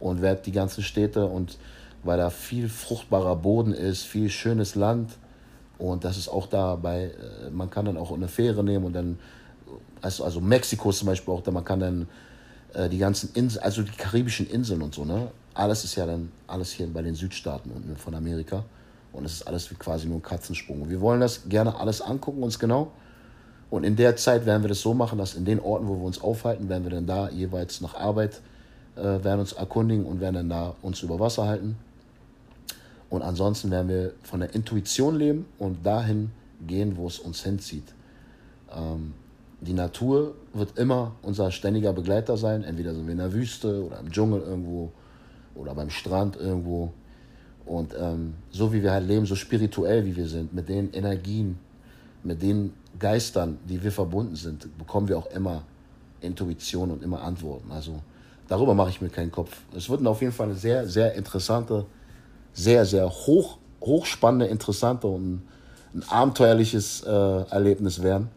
und 0.00 0.22
werde 0.22 0.42
die 0.42 0.52
ganzen 0.52 0.82
Städte 0.82 1.26
und 1.26 1.58
weil 2.04 2.18
da 2.18 2.30
viel 2.30 2.68
fruchtbarer 2.68 3.36
Boden 3.36 3.72
ist, 3.72 4.04
viel 4.04 4.30
schönes 4.30 4.74
Land 4.74 5.10
und 5.78 6.04
das 6.04 6.16
ist 6.16 6.28
auch 6.28 6.46
da 6.46 6.76
bei, 6.76 7.04
äh, 7.04 7.50
man 7.50 7.70
kann 7.70 7.86
dann 7.86 7.96
auch 7.96 8.12
eine 8.12 8.28
Fähre 8.28 8.62
nehmen 8.62 8.84
und 8.84 8.92
dann, 8.92 9.18
also, 10.02 10.24
also 10.24 10.40
Mexiko 10.40 10.92
zum 10.92 11.06
Beispiel 11.06 11.32
auch, 11.32 11.42
da 11.42 11.50
man 11.50 11.64
kann 11.64 11.80
dann 11.80 12.08
äh, 12.74 12.88
die 12.88 12.98
ganzen 12.98 13.30
Inseln, 13.34 13.64
also 13.64 13.82
die 13.82 13.92
karibischen 13.92 14.48
Inseln 14.48 14.82
und 14.82 14.94
so, 14.94 15.04
ne? 15.04 15.30
alles 15.54 15.84
ist 15.84 15.96
ja 15.96 16.06
dann 16.06 16.30
alles 16.46 16.70
hier 16.70 16.86
bei 16.86 17.02
den 17.02 17.14
Südstaaten 17.14 17.70
unten 17.70 17.96
von 17.96 18.14
Amerika. 18.14 18.64
Und 19.12 19.24
es 19.24 19.32
ist 19.32 19.42
alles 19.46 19.70
wie 19.70 19.74
quasi 19.74 20.06
nur 20.06 20.18
ein 20.18 20.22
Katzensprung. 20.22 20.88
wir 20.88 21.00
wollen 21.00 21.20
das 21.20 21.48
gerne 21.48 21.76
alles 21.76 22.00
angucken, 22.00 22.42
uns 22.42 22.58
genau. 22.58 22.92
Und 23.70 23.84
in 23.84 23.96
der 23.96 24.16
Zeit 24.16 24.46
werden 24.46 24.62
wir 24.62 24.68
das 24.68 24.80
so 24.80 24.94
machen, 24.94 25.18
dass 25.18 25.34
in 25.34 25.44
den 25.44 25.60
Orten, 25.60 25.88
wo 25.88 25.96
wir 25.96 26.04
uns 26.04 26.20
aufhalten, 26.20 26.68
werden 26.68 26.84
wir 26.84 26.90
dann 26.90 27.06
da 27.06 27.28
jeweils 27.28 27.80
nach 27.80 27.94
Arbeit, 27.94 28.40
äh, 28.96 29.02
werden 29.02 29.40
uns 29.40 29.52
erkundigen 29.52 30.06
und 30.06 30.20
werden 30.20 30.34
dann 30.34 30.48
da 30.48 30.74
uns 30.82 31.02
über 31.02 31.18
Wasser 31.18 31.46
halten. 31.46 31.76
Und 33.10 33.22
ansonsten 33.22 33.70
werden 33.70 33.88
wir 33.88 34.12
von 34.22 34.40
der 34.40 34.54
Intuition 34.54 35.16
leben 35.16 35.46
und 35.58 35.84
dahin 35.84 36.30
gehen, 36.66 36.96
wo 36.96 37.06
es 37.06 37.18
uns 37.18 37.42
hinzieht. 37.42 37.94
Ähm, 38.74 39.14
die 39.60 39.72
Natur 39.72 40.34
wird 40.52 40.78
immer 40.78 41.12
unser 41.22 41.50
ständiger 41.50 41.92
Begleiter 41.92 42.36
sein. 42.36 42.62
Entweder 42.62 42.94
sind 42.94 43.06
wir 43.06 43.12
in 43.12 43.18
der 43.18 43.32
Wüste 43.32 43.84
oder 43.84 43.98
im 43.98 44.10
Dschungel 44.10 44.40
irgendwo 44.40 44.92
oder 45.54 45.74
beim 45.74 45.90
Strand 45.90 46.36
irgendwo. 46.36 46.92
Und 47.66 47.94
ähm, 47.98 48.34
so 48.50 48.72
wie 48.72 48.82
wir 48.82 48.92
halt 48.92 49.06
leben, 49.06 49.26
so 49.26 49.34
spirituell 49.34 50.04
wie 50.06 50.16
wir 50.16 50.28
sind, 50.28 50.54
mit 50.54 50.68
den 50.68 50.92
Energien, 50.92 51.58
mit 52.22 52.40
den 52.40 52.72
Geistern, 52.98 53.58
die 53.68 53.82
wir 53.82 53.92
verbunden 53.92 54.36
sind, 54.36 54.78
bekommen 54.78 55.08
wir 55.08 55.18
auch 55.18 55.30
immer 55.32 55.62
Intuition 56.20 56.90
und 56.90 57.02
immer 57.02 57.22
Antworten. 57.22 57.70
Also 57.70 58.00
darüber 58.48 58.74
mache 58.74 58.90
ich 58.90 59.00
mir 59.00 59.10
keinen 59.10 59.30
Kopf. 59.30 59.50
Es 59.76 59.90
wird 59.90 60.06
auf 60.06 60.20
jeden 60.20 60.32
Fall 60.32 60.46
eine 60.46 60.56
sehr, 60.56 60.86
sehr 60.86 61.14
interessante, 61.14 61.84
sehr, 62.52 62.86
sehr 62.86 63.08
hoch, 63.08 63.58
hochspannende, 63.80 64.46
interessante 64.46 65.06
und 65.06 65.42
ein 65.94 66.02
abenteuerliches 66.08 67.02
äh, 67.02 67.10
Erlebnis 67.10 68.02
werden. 68.02 68.28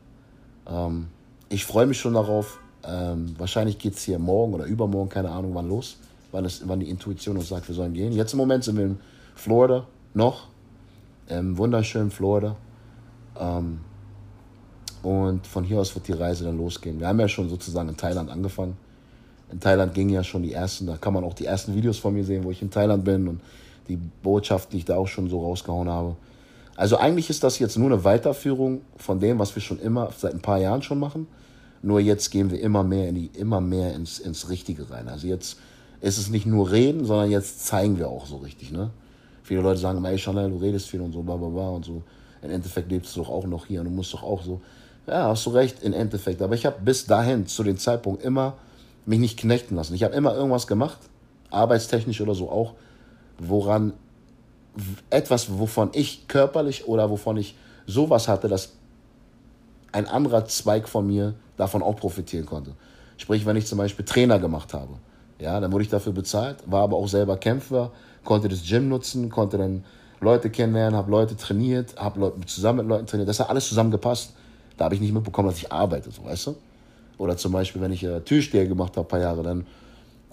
Ähm, 0.68 1.08
ich 1.50 1.66
freue 1.66 1.86
mich 1.86 2.00
schon 2.00 2.14
darauf. 2.14 2.60
Ähm, 2.84 3.36
wahrscheinlich 3.38 3.78
geht 3.78 3.96
es 3.96 4.04
hier 4.04 4.20
morgen 4.20 4.54
oder 4.54 4.66
übermorgen, 4.66 5.10
keine 5.10 5.30
Ahnung 5.30 5.54
wann 5.54 5.70
los 5.70 5.98
wann, 6.32 6.46
es, 6.46 6.68
wann 6.68 6.80
die 6.80 6.90
Intuition 6.90 7.38
uns 7.38 7.50
sagt, 7.50 7.68
wir 7.68 7.76
sollen 7.76 7.94
gehen. 7.94 8.14
Jetzt 8.14 8.34
im 8.34 8.38
Moment 8.38 8.64
sind 8.64 8.78
wir 8.78 8.86
in 8.86 9.00
Florida 9.36 9.86
noch, 10.14 10.48
im 11.28 11.58
wunderschönen 11.58 12.12
Florida. 12.12 12.56
Ähm, 13.40 13.80
und 15.04 15.48
von 15.48 15.64
hier 15.64 15.80
aus 15.80 15.96
wird 15.96 16.08
die 16.08 16.14
Reise 16.14 16.44
dann 16.44 16.58
losgehen. 16.58 17.00
Wir 17.00 17.08
haben 17.08 17.20
ja 17.20 17.28
schon 17.28 17.50
sozusagen 17.50 17.90
in 17.90 17.98
Thailand 17.98 18.30
angefangen. 18.30 18.78
In 19.52 19.60
Thailand 19.60 19.94
gingen 19.94 20.12
ja 20.12 20.24
schon 20.24 20.44
die 20.44 20.54
ersten, 20.54 20.86
da 20.86 20.98
kann 20.98 21.14
man 21.14 21.24
auch 21.24 21.34
die 21.34 21.46
ersten 21.46 21.76
Videos 21.76 21.98
von 21.98 22.14
mir 22.14 22.24
sehen, 22.24 22.44
wo 22.44 22.52
ich 22.52 22.62
in 22.62 22.70
Thailand 22.70 23.04
bin 23.04 23.28
und 23.28 23.42
die 23.88 23.98
Botschaften, 23.98 24.72
die 24.72 24.78
ich 24.78 24.86
da 24.86 24.96
auch 24.96 25.08
schon 25.08 25.30
so 25.30 25.42
rausgehauen 25.42 25.90
habe. 25.90 26.16
Also 26.82 26.98
eigentlich 26.98 27.30
ist 27.30 27.44
das 27.44 27.60
jetzt 27.60 27.78
nur 27.78 27.92
eine 27.92 28.04
Weiterführung 28.04 28.82
von 28.98 29.20
dem, 29.20 29.38
was 29.38 29.54
wir 29.54 29.62
schon 29.62 29.80
immer 29.80 30.10
seit 30.18 30.34
ein 30.34 30.42
paar 30.42 30.58
Jahren 30.58 30.82
schon 30.82 30.98
machen. 30.98 31.28
Nur 31.84 32.00
jetzt 32.00 32.32
gehen 32.32 32.50
wir 32.50 32.60
immer 32.60 32.84
mehr 32.84 33.08
in 33.08 33.14
die, 33.14 33.30
immer 33.38 33.62
mehr 33.62 33.94
ins, 33.94 34.18
ins 34.18 34.50
Richtige 34.50 34.90
rein. 34.90 35.08
Also 35.08 35.28
jetzt 35.28 35.60
ist 36.00 36.18
es 36.18 36.32
nicht 36.32 36.48
nur 36.48 36.72
reden, 36.72 37.06
sondern 37.06 37.30
jetzt 37.30 37.68
zeigen 37.68 38.00
wir 38.00 38.10
auch 38.10 38.26
so 38.26 38.38
richtig, 38.38 38.72
ne? 38.72 38.90
Viele 39.44 39.62
Leute 39.62 39.80
sagen, 39.80 40.04
ey 40.04 40.18
Chanel, 40.18 40.50
du 40.50 40.58
redest 40.58 40.90
viel 40.90 41.02
und 41.02 41.12
so, 41.12 41.22
bla 41.22 41.36
bla 41.36 41.50
bla 41.50 41.70
und 41.70 41.86
so. 41.86 42.02
im 42.42 42.50
Endeffekt 42.50 42.90
lebst 42.90 43.16
du 43.16 43.20
doch 43.20 43.30
auch 43.30 43.46
noch 43.46 43.68
hier 43.68 43.82
und 43.82 43.86
du 43.86 43.92
musst 43.92 44.12
doch 44.16 44.24
auch 44.24 44.42
so. 44.42 44.60
Ja, 45.06 45.28
hast 45.28 45.46
du 45.46 45.52
recht, 45.52 45.84
im 45.84 45.94
Endeffekt. 45.94 46.42
Aber 46.42 46.56
ich 46.56 46.66
habe 46.66 46.78
bis 46.84 47.06
dahin, 47.06 47.46
zu 47.46 47.62
dem 47.62 47.78
Zeitpunkt, 47.78 48.24
immer 48.24 48.56
mich 49.06 49.20
nicht 49.20 49.38
knechten 49.38 49.76
lassen. 49.76 49.94
Ich 49.94 50.02
habe 50.04 50.16
immer 50.16 50.34
irgendwas 50.34 50.66
gemacht, 50.66 50.98
arbeitstechnisch 51.52 52.22
oder 52.22 52.34
so 52.34 52.50
auch, 52.50 52.74
woran 53.38 53.94
etwas, 55.10 55.58
wovon 55.58 55.90
ich 55.94 56.28
körperlich 56.28 56.88
oder 56.88 57.10
wovon 57.10 57.38
ich 57.38 57.56
sowas 57.86 58.28
hatte, 58.28 58.48
dass 58.48 58.74
ein 59.92 60.08
anderer 60.08 60.46
Zweig 60.46 60.88
von 60.88 61.06
mir 61.06 61.34
davon 61.58 61.84
auch 61.84 61.98
profitieren 61.98 62.46
konnte. 62.46 62.72
Sprich, 63.18 63.46
wenn 63.46 63.58
ich 63.58 63.68
zum 63.68 63.78
Beispiel 63.78 64.06
Trainer 64.06 64.40
gemacht 64.40 64.74
habe, 64.74 64.94
ja, 65.40 65.60
dann 65.60 65.72
wurde 65.72 65.84
ich 65.84 65.90
dafür 65.90 66.14
bezahlt, 66.14 66.58
war 66.66 66.84
aber 66.84 66.98
auch 66.98 67.08
selber 67.08 67.38
Kämpfer, 67.38 67.92
konnte 68.24 68.48
das 68.48 68.64
Gym 68.64 68.88
nutzen, 68.88 69.30
konnte 69.30 69.58
dann 69.58 69.84
Leute 70.22 70.50
kennenlernen, 70.50 70.96
habe 70.96 71.12
Leute 71.12 71.36
trainiert, 71.36 71.96
habe 71.98 72.34
zusammen 72.46 72.80
mit 72.80 72.88
Leuten 72.88 73.08
trainiert. 73.08 73.28
Das 73.28 73.40
hat 73.40 73.50
alles 73.50 73.68
zusammengepasst. 73.68 74.34
Da 74.78 74.86
habe 74.86 74.96
ich 74.96 75.02
nicht 75.02 75.14
mitbekommen, 75.14 75.50
dass 75.50 75.58
ich 75.58 75.72
arbeite, 75.72 76.12
so, 76.12 76.24
weißt 76.24 76.48
du? 76.48 76.56
Oder 77.18 77.38
zum 77.38 77.52
Beispiel, 77.52 77.82
wenn 77.82 77.92
ich 77.92 78.04
äh, 78.04 78.22
Türsteher 78.22 78.66
gemacht 78.66 78.98
habe, 78.98 79.06
ein 79.06 79.10
paar 79.10 79.20
Jahre, 79.20 79.44
dann 79.44 79.66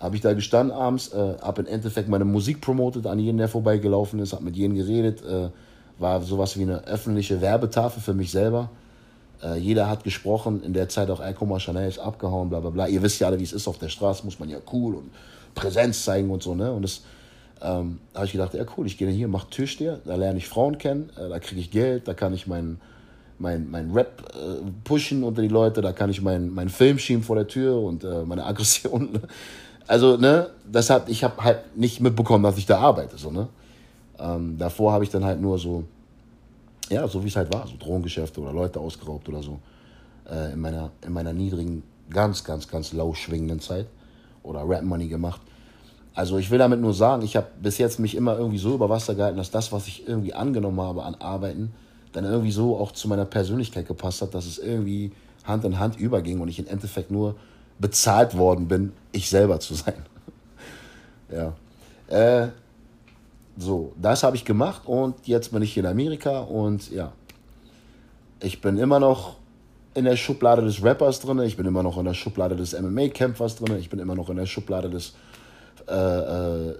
habe 0.01 0.17
ich 0.17 0.23
da 0.23 0.33
gestanden 0.33 0.77
abends, 0.77 1.13
äh, 1.13 1.35
habe 1.41 1.63
im 1.63 1.69
Endeffekt 1.69 2.09
meine 2.09 2.25
Musik 2.25 2.61
promotet 2.61 3.07
an 3.07 3.19
jeden, 3.19 3.39
der 3.39 3.49
vorbeigelaufen 3.49 4.21
ist, 4.21 4.33
habe 4.33 4.45
mit 4.45 4.57
jedem 4.57 4.77
geredet, 4.77 5.23
äh, 5.25 5.51
war 5.99 6.23
sowas 6.23 6.57
wie 6.57 6.63
eine 6.63 6.85
öffentliche 6.85 7.41
Werbetafel 7.41 8.01
für 8.01 8.15
mich 8.15 8.31
selber. 8.31 8.71
Äh, 9.43 9.59
jeder 9.59 9.89
hat 9.89 10.05
gesprochen, 10.05 10.63
in 10.63 10.73
der 10.73 10.89
Zeit 10.89 11.11
auch, 11.11 11.21
ey, 11.21 11.35
guck 11.35 11.49
mal, 11.49 11.59
Chanel 11.59 11.89
ist 11.89 11.99
abgehauen, 11.99 12.49
bla 12.49 12.61
bla 12.61 12.71
bla. 12.71 12.87
Ihr 12.87 13.03
wisst 13.03 13.21
ja 13.21 13.27
alle, 13.27 13.39
wie 13.39 13.45
es 13.45 13.53
ist 13.53 13.67
auf 13.67 13.79
der 13.79 13.89
Straße, 13.89 14.25
muss 14.25 14.39
man 14.39 14.49
ja 14.49 14.59
cool 14.73 14.95
und 14.95 15.11
Präsenz 15.55 16.05
zeigen 16.05 16.31
und 16.31 16.43
so, 16.43 16.55
ne? 16.55 16.73
Und 16.73 16.83
das 16.83 17.03
ähm, 17.61 17.99
habe 18.15 18.27
ich 18.27 18.33
gedacht, 18.33 18.55
ja 18.55 18.65
cool, 18.77 18.87
ich 18.87 18.99
gehe 18.99 19.09
hier, 19.11 19.27
mache 19.27 19.51
Türsteher, 19.51 19.99
da 20.05 20.15
lerne 20.15 20.39
ich 20.39 20.47
Frauen 20.47 20.79
kennen, 20.79 21.11
äh, 21.17 21.29
da 21.29 21.41
kriege 21.41 21.61
ich 21.61 21.71
Geld, 21.73 22.07
da 22.07 22.15
kann 22.15 22.33
ich 22.33 22.47
meinen 22.47 22.81
mein, 23.41 23.71
mein 23.71 23.93
Rap 23.93 24.33
äh, 24.35 24.71
pushen 24.85 25.23
unter 25.23 25.43
die 25.43 25.49
Leute, 25.49 25.81
da 25.81 25.93
kann 25.93 26.11
ich 26.11 26.21
meinen 26.21 26.53
mein 26.53 26.69
Film 26.69 26.99
schieben 26.99 27.23
vor 27.23 27.37
der 27.37 27.47
Tür 27.47 27.81
und 27.81 28.05
äh, 28.05 28.25
meine 28.25 28.45
Aggression. 28.45 29.21
Also, 29.88 30.16
ne, 30.16 30.51
das 30.70 30.90
hat, 30.90 31.09
ich 31.09 31.24
habe 31.24 31.42
halt 31.42 31.77
nicht 31.77 32.01
mitbekommen, 32.01 32.44
dass 32.44 32.59
ich 32.59 32.66
da 32.66 32.79
arbeite, 32.79 33.16
so, 33.16 33.31
ne. 33.31 33.48
Ähm, 34.18 34.59
davor 34.59 34.92
habe 34.92 35.03
ich 35.03 35.11
dann 35.11 35.24
halt 35.24 35.40
nur 35.40 35.59
so, 35.59 35.85
ja, 36.90 37.09
so 37.09 37.24
wie 37.24 37.29
es 37.29 37.37
halt 37.37 37.53
war, 37.53 37.66
so 37.66 37.74
Drogengeschäfte 37.79 38.40
oder 38.40 38.53
Leute 38.53 38.81
ausgeraubt 38.81 39.29
oder 39.29 39.42
so. 39.42 39.59
Äh, 40.31 40.53
in, 40.53 40.61
meiner, 40.61 40.90
in 41.05 41.12
meiner 41.12 41.33
niedrigen, 41.33 41.83
ganz, 42.11 42.44
ganz, 42.44 42.68
ganz 42.68 42.92
lau 42.92 43.14
schwingenden 43.14 43.61
Zeit. 43.61 43.87
Oder 44.42 44.68
Rap 44.68 44.83
Money 44.83 45.09
gemacht. 45.09 45.40
Also 46.14 46.38
ich 46.38 46.51
will 46.51 46.59
damit 46.59 46.81
nur 46.81 46.94
sagen, 46.94 47.22
ich 47.22 47.37
habe 47.37 47.46
bis 47.62 47.79
jetzt 47.79 48.01
mich 48.01 48.14
immer 48.14 48.37
irgendwie 48.37 48.59
so 48.59 48.74
über 48.74 48.88
Wasser 48.88 49.14
gehalten, 49.14 49.37
dass 49.37 49.51
das, 49.51 49.72
was 49.72 49.87
ich 49.87 50.09
irgendwie 50.09 50.35
angenommen 50.35 50.81
habe 50.81 51.05
an 51.05 51.14
Arbeiten, 51.16 51.72
dann 52.12 52.24
irgendwie 52.24 52.51
so 52.51 52.77
auch 52.77 52.92
zu 52.92 53.09
meiner 53.09 53.24
Persönlichkeit 53.24 53.87
gepasst 53.87 54.22
hat, 54.22 54.35
dass 54.35 54.46
es 54.46 54.59
irgendwie 54.59 55.12
Hand 55.44 55.64
in 55.64 55.79
Hand 55.79 55.96
überging 55.96 56.40
und 56.40 56.48
ich 56.48 56.59
im 56.59 56.66
Endeffekt 56.66 57.11
nur 57.11 57.37
bezahlt 57.79 58.37
worden 58.37 58.69
bin, 58.69 58.93
ich 59.12 59.29
selber 59.29 59.61
zu 59.61 59.75
sein. 59.75 60.05
ja. 61.31 61.55
Äh, 62.09 62.49
so, 63.57 63.93
das 64.01 64.23
habe 64.23 64.37
ich 64.37 64.45
gemacht 64.45 64.83
und 64.87 65.27
jetzt 65.27 65.53
bin 65.53 65.62
ich 65.62 65.75
hier 65.75 65.83
in 65.83 65.91
Amerika 65.91 66.41
und 66.41 66.91
ja, 66.91 67.12
ich 68.41 68.61
bin 68.61 68.79
immer 68.79 69.01
noch 69.01 69.37
in 69.95 70.05
der 70.05 70.17
Schublade 70.17 70.62
des 70.62 70.83
Rappers 70.83 71.21
drin, 71.21 71.41
ich 71.41 71.57
bin 71.57 71.67
immer 71.67 71.83
noch 71.83 71.99
in 71.99 72.05
der 72.05 72.14
Schublade 72.14 72.55
des 72.55 72.81
MMA-Kämpfers 72.81 73.57
drin, 73.57 73.77
ich 73.79 73.91
bin 73.91 73.99
immer 73.99 74.14
noch 74.14 74.31
in 74.31 74.37
der 74.37 74.47
Schublade 74.47 74.88
des, 74.88 75.14
äh, 75.88 75.93
äh, 75.93 76.75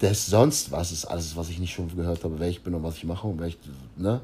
des 0.00 0.26
sonst 0.26 0.72
was 0.72 0.90
ist 0.90 1.04
alles, 1.04 1.36
was 1.36 1.50
ich 1.50 1.60
nicht 1.60 1.72
schon 1.72 1.94
gehört 1.94 2.24
habe, 2.24 2.34
wer 2.38 2.48
ich 2.48 2.62
bin 2.62 2.74
und 2.74 2.82
was 2.82 2.96
ich 2.96 3.04
mache 3.04 3.28
und 3.28 3.38
wer 3.38 3.46
ich, 3.46 3.58
ne? 3.96 4.20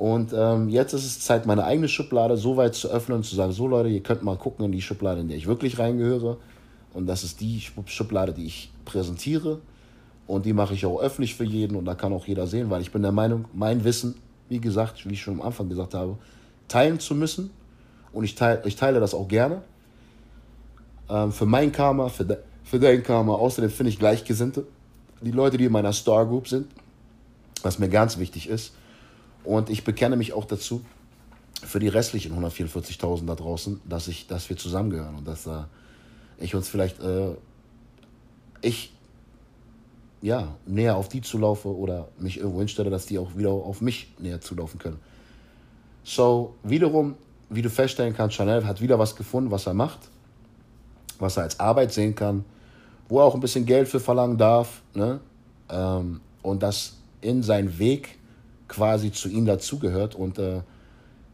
Und 0.00 0.32
ähm, 0.34 0.70
jetzt 0.70 0.94
ist 0.94 1.04
es 1.04 1.20
Zeit, 1.20 1.44
meine 1.44 1.64
eigene 1.64 1.86
Schublade 1.86 2.38
so 2.38 2.56
weit 2.56 2.74
zu 2.74 2.88
öffnen 2.88 3.18
und 3.18 3.24
zu 3.24 3.36
sagen, 3.36 3.52
so 3.52 3.66
Leute, 3.66 3.90
ihr 3.90 4.02
könnt 4.02 4.22
mal 4.22 4.38
gucken 4.38 4.64
in 4.64 4.72
die 4.72 4.80
Schublade, 4.80 5.20
in 5.20 5.28
der 5.28 5.36
ich 5.36 5.46
wirklich 5.46 5.78
reingehöre. 5.78 6.38
Und 6.94 7.06
das 7.06 7.22
ist 7.22 7.42
die 7.42 7.60
Schublade, 7.84 8.32
die 8.32 8.46
ich 8.46 8.72
präsentiere. 8.86 9.60
Und 10.26 10.46
die 10.46 10.54
mache 10.54 10.72
ich 10.72 10.86
auch 10.86 11.02
öffentlich 11.02 11.34
für 11.34 11.44
jeden 11.44 11.76
und 11.76 11.84
da 11.84 11.94
kann 11.94 12.14
auch 12.14 12.26
jeder 12.26 12.46
sehen, 12.46 12.70
weil 12.70 12.80
ich 12.80 12.92
bin 12.92 13.02
der 13.02 13.12
Meinung, 13.12 13.44
mein 13.52 13.84
Wissen, 13.84 14.14
wie 14.48 14.58
gesagt, 14.58 15.06
wie 15.06 15.12
ich 15.12 15.20
schon 15.20 15.34
am 15.34 15.42
Anfang 15.42 15.68
gesagt 15.68 15.92
habe, 15.92 16.16
teilen 16.66 16.98
zu 16.98 17.14
müssen. 17.14 17.50
Und 18.14 18.24
ich 18.24 18.34
teile, 18.34 18.62
ich 18.64 18.76
teile 18.76 19.00
das 19.00 19.12
auch 19.12 19.28
gerne. 19.28 19.60
Ähm, 21.10 21.30
für 21.30 21.44
mein 21.44 21.72
Karma, 21.72 22.08
für, 22.08 22.24
de, 22.24 22.38
für 22.64 22.80
dein 22.80 23.02
Karma. 23.02 23.34
Außerdem 23.34 23.68
finde 23.68 23.90
ich 23.90 23.98
Gleichgesinnte. 23.98 24.64
Die 25.20 25.30
Leute, 25.30 25.58
die 25.58 25.66
in 25.66 25.72
meiner 25.72 25.92
Star 25.92 26.24
Group 26.24 26.48
sind, 26.48 26.68
was 27.60 27.78
mir 27.78 27.90
ganz 27.90 28.16
wichtig 28.16 28.48
ist. 28.48 28.72
Und 29.44 29.70
ich 29.70 29.84
bekenne 29.84 30.16
mich 30.16 30.32
auch 30.32 30.44
dazu, 30.44 30.84
für 31.62 31.78
die 31.78 31.88
restlichen 31.88 32.32
144.000 32.32 33.26
da 33.26 33.34
draußen, 33.34 33.80
dass, 33.84 34.08
ich, 34.08 34.26
dass 34.26 34.48
wir 34.48 34.56
zusammengehören 34.56 35.16
und 35.16 35.28
dass 35.28 35.46
äh, 35.46 35.62
ich 36.38 36.54
uns 36.54 36.68
vielleicht, 36.68 37.00
äh, 37.02 37.34
ich 38.62 38.92
ja, 40.22 40.54
näher 40.66 40.96
auf 40.96 41.08
die 41.08 41.22
zulaufe 41.22 41.68
oder 41.68 42.08
mich 42.18 42.38
irgendwo 42.38 42.58
hinstelle, 42.58 42.90
dass 42.90 43.06
die 43.06 43.18
auch 43.18 43.36
wieder 43.36 43.50
auf 43.50 43.80
mich 43.80 44.12
näher 44.18 44.40
zulaufen 44.40 44.78
können. 44.78 44.98
So, 46.04 46.54
wiederum, 46.62 47.14
wie 47.48 47.62
du 47.62 47.70
feststellen 47.70 48.14
kannst, 48.14 48.36
Chanel 48.36 48.66
hat 48.66 48.80
wieder 48.80 48.98
was 48.98 49.16
gefunden, 49.16 49.50
was 49.50 49.66
er 49.66 49.74
macht, 49.74 50.00
was 51.18 51.36
er 51.36 51.44
als 51.44 51.60
Arbeit 51.60 51.92
sehen 51.92 52.14
kann, 52.14 52.44
wo 53.08 53.20
er 53.20 53.24
auch 53.24 53.34
ein 53.34 53.40
bisschen 53.40 53.66
Geld 53.66 53.88
für 53.88 54.00
verlangen 54.00 54.38
darf, 54.38 54.82
ne? 54.94 55.20
Ähm, 55.68 56.20
und 56.42 56.62
das 56.62 56.96
in 57.20 57.42
seinen 57.42 57.78
Weg 57.78 58.18
quasi 58.70 59.12
zu 59.12 59.28
ihm 59.28 59.44
dazugehört 59.44 60.14
und 60.14 60.38
äh, 60.38 60.62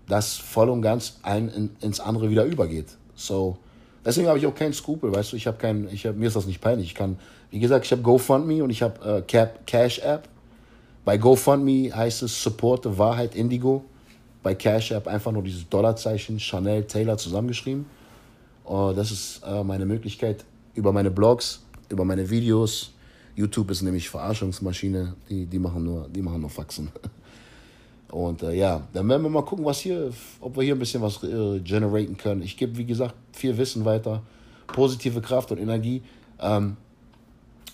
das 0.09 0.35
voll 0.35 0.70
und 0.70 0.83
ganz 0.83 1.18
ein 1.22 1.49
in, 1.49 1.70
ins 1.81 2.01
andere 2.01 2.31
wieder 2.31 2.44
übergeht. 2.44 2.88
So, 3.14 3.59
deswegen 4.05 4.29
habe 4.29 4.38
ich 4.38 4.46
auch 4.46 4.55
keinen 4.55 4.72
Skrupel, 4.72 5.14
weißt 5.14 5.33
du, 5.33 5.37
ich 5.37 5.46
habe 5.46 5.59
keinen, 5.59 5.88
ich 5.88 6.07
hab, 6.07 6.16
mir 6.16 6.27
ist 6.27 6.37
das 6.37 6.46
nicht 6.46 6.61
peinlich. 6.61 6.88
Ich 6.88 6.94
kann 6.94 7.18
wie 7.51 7.61
gesagt, 7.61 7.87
ich 7.87 7.92
habe 7.92 8.03
GoFundMe 8.03 8.62
und 8.62 8.70
ich 8.70 8.83
habe 8.83 9.25
äh, 9.27 9.51
Cash 9.66 10.01
App. 10.01 10.29
Bei 11.05 11.16
GoFundMe 11.16 11.94
heißt 11.94 12.22
es 12.22 12.42
Support 12.42 12.85
the 12.85 12.99
Wahrheit 12.99 13.35
Indigo. 13.35 13.85
Bei 14.42 14.55
Cash 14.55 14.90
App 14.90 15.07
einfach 15.07 15.33
nur 15.33 15.42
dieses 15.42 15.68
Dollarzeichen 15.68 16.38
Chanel 16.40 16.85
Taylor 16.85 17.16
zusammengeschrieben. 17.16 17.87
Uh, 18.68 18.92
das 18.92 19.12
ist 19.12 19.42
äh, 19.46 19.62
meine 19.62 19.87
Möglichkeit 19.87 20.44
über 20.75 20.92
meine 20.92 21.11
Blogs, 21.11 21.62
über 21.88 22.05
meine 22.05 22.29
Videos. 22.29 22.92
YouTube 23.37 23.70
ist 23.70 23.83
nämlich 23.83 24.09
Verarschungsmaschine, 24.09 25.14
die, 25.29 25.46
die, 25.46 25.59
machen, 25.61 25.85
nur, 25.85 26.09
die 26.09 26.20
machen 26.20 26.40
nur 26.40 26.51
Faxen. 26.51 26.90
Und 28.11 28.42
äh, 28.42 28.55
ja, 28.55 28.83
dann 28.92 29.09
werden 29.09 29.23
wir 29.23 29.31
mal 29.31 29.42
gucken, 29.42 29.64
was 29.64 29.81
hier, 29.81 30.11
ob 30.40 30.57
wir 30.57 30.62
hier 30.62 30.75
ein 30.75 30.79
bisschen 30.79 31.03
was 31.03 31.23
äh, 31.23 31.59
generieren 31.61 32.16
können. 32.16 32.42
Ich 32.42 32.57
gebe, 32.57 32.77
wie 32.77 32.85
gesagt, 32.85 33.14
viel 33.33 33.57
Wissen 33.59 33.85
weiter, 33.85 34.23
positive 34.69 35.21
Kraft 35.21 35.51
und 35.51 35.59
Energie. 35.59 36.03
Ähm, 36.40 36.77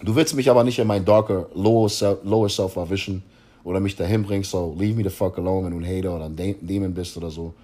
Du 0.05 0.16
willst 0.16 0.35
mich 0.35 0.51
aber 0.51 0.64
nicht 0.64 0.81
in 0.81 0.87
mein 0.88 1.05
darker, 1.05 1.47
lower 1.55 1.88
self, 1.88 2.18
lower 2.25 2.49
self 2.49 2.75
erwischen 2.75 3.23
oder 3.62 3.79
mich 3.79 3.95
dahin 3.95 4.25
bringen, 4.25 4.42
so 4.42 4.75
leave 4.77 4.97
me 4.97 5.05
the 5.05 5.11
fuck 5.11 5.38
alone, 5.38 5.66
wenn 5.66 5.79
du 5.79 5.79
ein 5.79 5.97
Hater 5.97 6.16
oder 6.16 6.25
ein 6.25 6.37
Demon 6.37 6.92
bist 6.92 7.16
oder 7.16 7.31
so. 7.31 7.55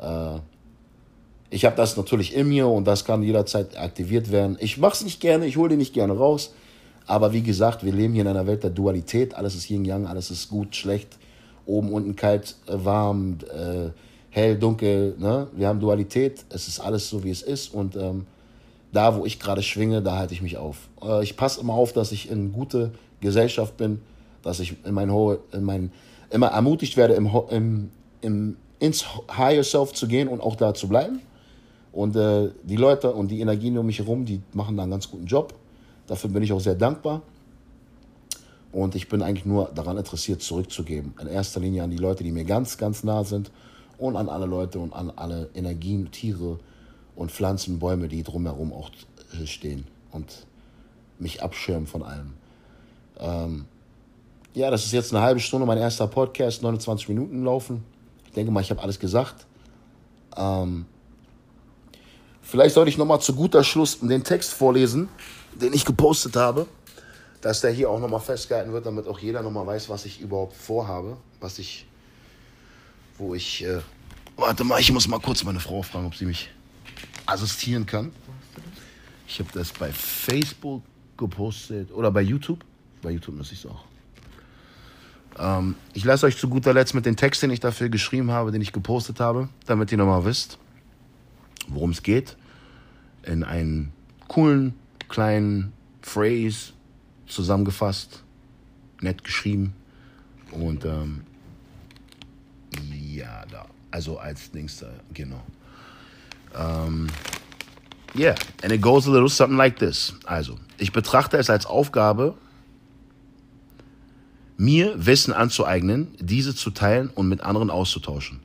Äh, 0.00 0.38
ich 1.50 1.64
habe 1.64 1.74
das 1.74 1.96
natürlich 1.96 2.34
in 2.34 2.48
mir 2.48 2.68
und 2.68 2.84
das 2.84 3.04
kann 3.04 3.24
jederzeit 3.24 3.76
aktiviert 3.76 4.30
werden. 4.30 4.56
Ich 4.60 4.78
mache 4.78 4.92
es 4.92 5.04
nicht 5.04 5.20
gerne, 5.20 5.46
ich 5.46 5.56
hole 5.56 5.70
den 5.70 5.78
nicht 5.78 5.94
gerne 5.94 6.12
raus. 6.12 6.54
Aber 7.06 7.32
wie 7.32 7.42
gesagt, 7.42 7.84
wir 7.84 7.92
leben 7.92 8.14
hier 8.14 8.22
in 8.22 8.28
einer 8.28 8.46
Welt 8.46 8.62
der 8.62 8.70
Dualität. 8.70 9.34
Alles 9.34 9.56
ist 9.56 9.68
Yin-Yang, 9.68 10.06
alles 10.06 10.30
ist 10.30 10.48
gut, 10.48 10.74
schlecht, 10.74 11.18
oben, 11.66 11.92
unten, 11.92 12.16
kalt, 12.16 12.56
äh, 12.66 12.72
warm, 12.76 13.38
äh, 13.52 13.90
hell, 14.30 14.58
dunkel. 14.58 15.14
Ne? 15.18 15.48
Wir 15.54 15.68
haben 15.68 15.80
Dualität, 15.80 16.44
es 16.50 16.68
ist 16.68 16.80
alles 16.80 17.08
so, 17.08 17.24
wie 17.24 17.30
es 17.30 17.42
ist. 17.42 17.72
Und 17.72 17.96
ähm, 17.96 18.26
da, 18.92 19.16
wo 19.16 19.24
ich 19.24 19.38
gerade 19.38 19.62
schwinge, 19.62 20.02
da 20.02 20.18
halte 20.18 20.34
ich 20.34 20.42
mich 20.42 20.56
auf. 20.56 20.88
Äh, 21.02 21.22
ich 21.22 21.36
passe 21.36 21.60
immer 21.60 21.74
auf, 21.74 21.92
dass 21.92 22.12
ich 22.12 22.30
in 22.30 22.52
gute 22.52 22.92
Gesellschaft 23.20 23.76
bin, 23.76 24.00
dass 24.42 24.60
ich 24.60 24.76
in 24.84 24.94
mein, 24.94 25.08
in 25.08 25.64
mein 25.64 25.92
immer 26.30 26.48
ermutigt 26.48 26.96
werde, 26.96 27.14
im, 27.14 27.30
im, 27.50 27.90
im, 28.20 28.56
ins 28.78 29.04
Higher 29.36 29.64
Self 29.64 29.92
zu 29.92 30.08
gehen 30.08 30.28
und 30.28 30.40
auch 30.40 30.56
da 30.56 30.74
zu 30.74 30.88
bleiben. 30.88 31.20
Und 31.92 32.16
äh, 32.16 32.50
die 32.64 32.76
Leute 32.76 33.12
und 33.12 33.30
die 33.30 33.40
Energien 33.40 33.78
um 33.78 33.86
mich 33.86 34.00
herum, 34.00 34.24
die 34.24 34.40
machen 34.52 34.76
da 34.76 34.82
einen 34.82 34.90
ganz 34.90 35.08
guten 35.10 35.26
Job. 35.26 35.54
Dafür 36.06 36.28
bin 36.28 36.42
ich 36.42 36.52
auch 36.52 36.60
sehr 36.60 36.74
dankbar. 36.74 37.22
Und 38.74 38.96
ich 38.96 39.08
bin 39.08 39.22
eigentlich 39.22 39.44
nur 39.44 39.70
daran 39.72 39.96
interessiert, 39.96 40.42
zurückzugeben. 40.42 41.14
In 41.20 41.28
erster 41.28 41.60
Linie 41.60 41.84
an 41.84 41.90
die 41.90 41.96
Leute, 41.96 42.24
die 42.24 42.32
mir 42.32 42.44
ganz, 42.44 42.76
ganz 42.76 43.04
nah 43.04 43.22
sind 43.22 43.52
und 43.98 44.16
an 44.16 44.28
alle 44.28 44.46
Leute 44.46 44.80
und 44.80 44.92
an 44.92 45.12
alle 45.14 45.48
Energien, 45.54 46.10
Tiere, 46.10 46.58
und 47.16 47.30
Pflanzen, 47.30 47.78
Bäume, 47.78 48.08
die 48.08 48.24
drumherum 48.24 48.72
auch 48.72 48.90
äh, 49.40 49.46
stehen 49.46 49.86
und 50.10 50.46
mich 51.20 51.40
abschirmen 51.40 51.86
von 51.86 52.02
allem. 52.02 52.32
Ähm, 53.18 53.66
ja, 54.54 54.72
das 54.72 54.84
ist 54.84 54.92
jetzt 54.92 55.14
eine 55.14 55.22
halbe 55.22 55.38
Stunde 55.38 55.66
mein 55.66 55.78
erster 55.78 56.08
Podcast, 56.08 56.62
29 56.62 57.08
Minuten 57.08 57.44
laufen. 57.44 57.84
Ich 58.26 58.32
denke 58.32 58.50
mal, 58.50 58.60
ich 58.60 58.70
habe 58.70 58.82
alles 58.82 58.98
gesagt. 58.98 59.46
Ähm, 60.36 60.86
vielleicht 62.42 62.74
sollte 62.74 62.90
ich 62.90 62.98
nochmal 62.98 63.20
zu 63.20 63.34
guter 63.34 63.62
Schluss 63.62 64.00
den 64.00 64.24
Text 64.24 64.52
vorlesen, 64.52 65.08
den 65.54 65.72
ich 65.72 65.84
gepostet 65.84 66.34
habe. 66.34 66.66
Dass 67.44 67.60
der 67.60 67.72
hier 67.72 67.90
auch 67.90 68.00
nochmal 68.00 68.20
festgehalten 68.20 68.72
wird, 68.72 68.86
damit 68.86 69.06
auch 69.06 69.18
jeder 69.18 69.42
nochmal 69.42 69.66
weiß, 69.66 69.90
was 69.90 70.06
ich 70.06 70.18
überhaupt 70.18 70.56
vorhabe, 70.56 71.18
was 71.40 71.58
ich, 71.58 71.84
wo 73.18 73.34
ich, 73.34 73.62
äh, 73.66 73.82
warte 74.38 74.64
mal, 74.64 74.80
ich 74.80 74.90
muss 74.90 75.06
mal 75.08 75.20
kurz 75.20 75.44
meine 75.44 75.60
Frau 75.60 75.82
fragen, 75.82 76.06
ob 76.06 76.14
sie 76.14 76.24
mich 76.24 76.48
assistieren 77.26 77.84
kann. 77.84 78.12
Ich 79.28 79.40
habe 79.40 79.50
das 79.52 79.72
bei 79.72 79.92
Facebook 79.92 80.82
gepostet 81.18 81.92
oder 81.92 82.10
bei 82.10 82.22
YouTube. 82.22 82.64
Bei 83.02 83.10
YouTube 83.10 83.36
muss 83.36 83.52
ich 83.52 83.62
es 83.62 83.70
auch. 83.70 83.84
Ähm, 85.38 85.74
ich 85.92 86.02
lasse 86.02 86.24
euch 86.24 86.38
zu 86.38 86.48
guter 86.48 86.72
Letzt 86.72 86.94
mit 86.94 87.04
dem 87.04 87.16
Text, 87.16 87.42
den 87.42 87.50
ich 87.50 87.60
dafür 87.60 87.90
geschrieben 87.90 88.30
habe, 88.30 88.52
den 88.52 88.62
ich 88.62 88.72
gepostet 88.72 89.20
habe, 89.20 89.50
damit 89.66 89.92
ihr 89.92 89.98
nochmal 89.98 90.24
wisst, 90.24 90.56
worum 91.68 91.90
es 91.90 92.02
geht. 92.02 92.38
In 93.22 93.44
einen 93.44 93.92
coolen, 94.28 94.72
kleinen 95.10 95.74
Phrase 96.00 96.72
zusammengefasst, 97.26 98.22
nett 99.00 99.24
geschrieben 99.24 99.74
und 100.50 100.84
ähm, 100.84 101.22
ja, 102.90 103.44
da. 103.50 103.66
Also 103.90 104.18
als 104.18 104.50
Dings 104.50 104.78
da, 104.78 104.88
genau. 105.12 105.42
Um, 106.56 107.06
yeah, 108.14 108.34
and 108.62 108.72
it 108.72 108.80
goes 108.80 109.06
a 109.06 109.10
little 109.10 109.28
something 109.28 109.56
like 109.56 109.78
this. 109.78 110.14
Also, 110.24 110.58
ich 110.78 110.92
betrachte 110.92 111.36
es 111.36 111.50
als 111.50 111.66
Aufgabe, 111.66 112.34
mir 114.56 114.94
Wissen 115.06 115.32
anzueignen, 115.32 116.08
diese 116.18 116.54
zu 116.54 116.70
teilen 116.70 117.08
und 117.08 117.28
mit 117.28 117.40
anderen 117.40 117.70
auszutauschen. 117.70 118.40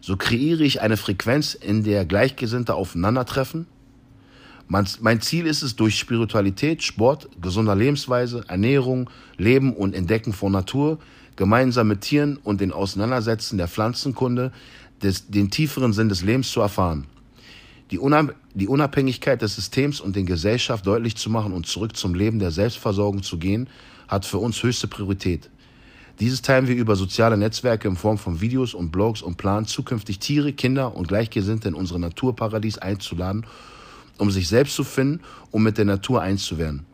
So 0.00 0.16
kreiere 0.16 0.62
ich 0.62 0.80
eine 0.80 0.96
Frequenz, 0.96 1.54
in 1.54 1.84
der 1.84 2.04
Gleichgesinnte 2.04 2.74
aufeinandertreffen. 2.74 3.66
Mein 5.00 5.20
Ziel 5.20 5.46
ist 5.46 5.62
es, 5.62 5.76
durch 5.76 5.98
Spiritualität, 5.98 6.82
Sport, 6.82 7.28
gesunder 7.40 7.74
Lebensweise, 7.74 8.44
Ernährung, 8.48 9.10
Leben 9.36 9.74
und 9.74 9.94
Entdecken 9.94 10.32
von 10.32 10.52
Natur, 10.52 10.98
gemeinsam 11.36 11.88
mit 11.88 12.00
Tieren 12.00 12.38
und 12.42 12.60
den 12.60 12.72
Auseinandersetzen 12.72 13.58
der 13.58 13.68
Pflanzenkunde 13.68 14.50
des, 15.02 15.28
den 15.28 15.50
tieferen 15.50 15.92
Sinn 15.92 16.08
des 16.08 16.22
Lebens 16.22 16.50
zu 16.50 16.60
erfahren 16.60 17.06
die, 17.92 18.68
Unabhängigkeit 18.68 19.42
des 19.42 19.54
Systems 19.54 20.00
und 20.00 20.16
der 20.16 20.22
Gesellschaft 20.22 20.86
deutlich 20.86 21.14
zu 21.16 21.28
machen 21.28 21.52
und 21.52 21.66
zurück 21.66 21.94
zum 21.94 22.14
Leben 22.14 22.38
der 22.38 22.50
Selbstversorgung 22.50 23.22
zu 23.22 23.38
gehen, 23.38 23.68
hat 24.08 24.24
für 24.24 24.38
uns 24.38 24.62
höchste 24.62 24.88
Priorität. 24.88 25.50
Dieses 26.18 26.40
teilen 26.40 26.68
wir 26.68 26.74
über 26.74 26.96
soziale 26.96 27.36
Netzwerke 27.36 27.88
in 27.88 27.96
Form 27.96 28.16
von 28.16 28.40
Videos 28.40 28.74
und 28.74 28.92
Blogs 28.92 29.20
und 29.22 29.36
planen 29.36 29.66
zukünftig 29.66 30.18
Tiere, 30.20 30.52
Kinder 30.52 30.94
und 30.96 31.08
Gleichgesinnte 31.08 31.68
in 31.68 31.74
unsere 31.74 32.00
Naturparadies 32.00 32.78
einzuladen, 32.78 33.44
um 34.22 34.30
sich 34.30 34.48
selbst 34.48 34.74
zu 34.76 34.84
finden 34.84 35.20
und 35.50 35.62
mit 35.62 35.76
der 35.76 35.84
Natur 35.84 36.22
eins 36.22 36.44
zu 36.44 36.56
werden. 36.56 36.86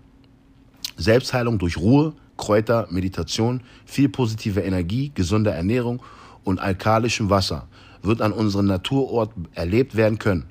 Selbstheilung 0.97 1.59
durch 1.59 1.77
Ruhe, 1.77 2.15
Kräuter, 2.39 2.89
Meditation, 2.91 3.63
viel 3.85 4.09
positive 4.09 4.63
Energie, 4.63 5.13
gesunde 5.15 5.51
Ernährung 5.51 6.03
und 6.43 6.59
alkalischem 6.59 7.29
Wasser 7.31 7.69
wird 8.03 8.23
an 8.23 8.33
unserem 8.33 8.67
Naturort 8.67 9.31
erlebt 9.55 9.95
werden 9.95 10.19
können 10.19 10.47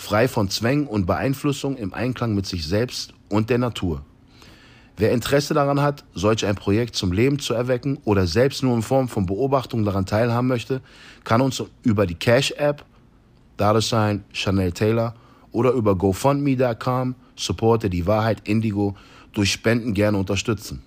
frei 0.00 0.28
von 0.28 0.48
Zwängen 0.48 0.86
und 0.86 1.04
Beeinflussung 1.04 1.76
im 1.76 1.92
Einklang 1.92 2.34
mit 2.34 2.46
sich 2.46 2.66
selbst 2.66 3.12
und 3.28 3.50
der 3.50 3.58
Natur. 3.58 4.02
Wer 4.96 5.12
Interesse 5.12 5.52
daran 5.52 5.82
hat, 5.82 6.04
solch 6.14 6.46
ein 6.46 6.54
Projekt 6.54 6.96
zum 6.96 7.12
Leben 7.12 7.38
zu 7.38 7.52
erwecken 7.52 7.98
oder 8.04 8.26
selbst 8.26 8.62
nur 8.62 8.74
in 8.74 8.82
Form 8.82 9.08
von 9.08 9.26
Beobachtung 9.26 9.84
daran 9.84 10.06
teilhaben 10.06 10.48
möchte, 10.48 10.80
kann 11.22 11.42
uns 11.42 11.62
über 11.82 12.06
die 12.06 12.14
Cash-App, 12.14 12.84
Dadesign, 13.58 14.24
Chanel 14.32 14.72
Taylor 14.72 15.14
oder 15.52 15.72
über 15.72 15.96
GoFundMe.com, 15.96 17.14
supporte 17.36 17.90
die 17.90 18.06
Wahrheit 18.06 18.48
Indigo, 18.48 18.96
durch 19.32 19.52
Spenden 19.52 19.94
gerne 19.94 20.18
unterstützen. 20.18 20.82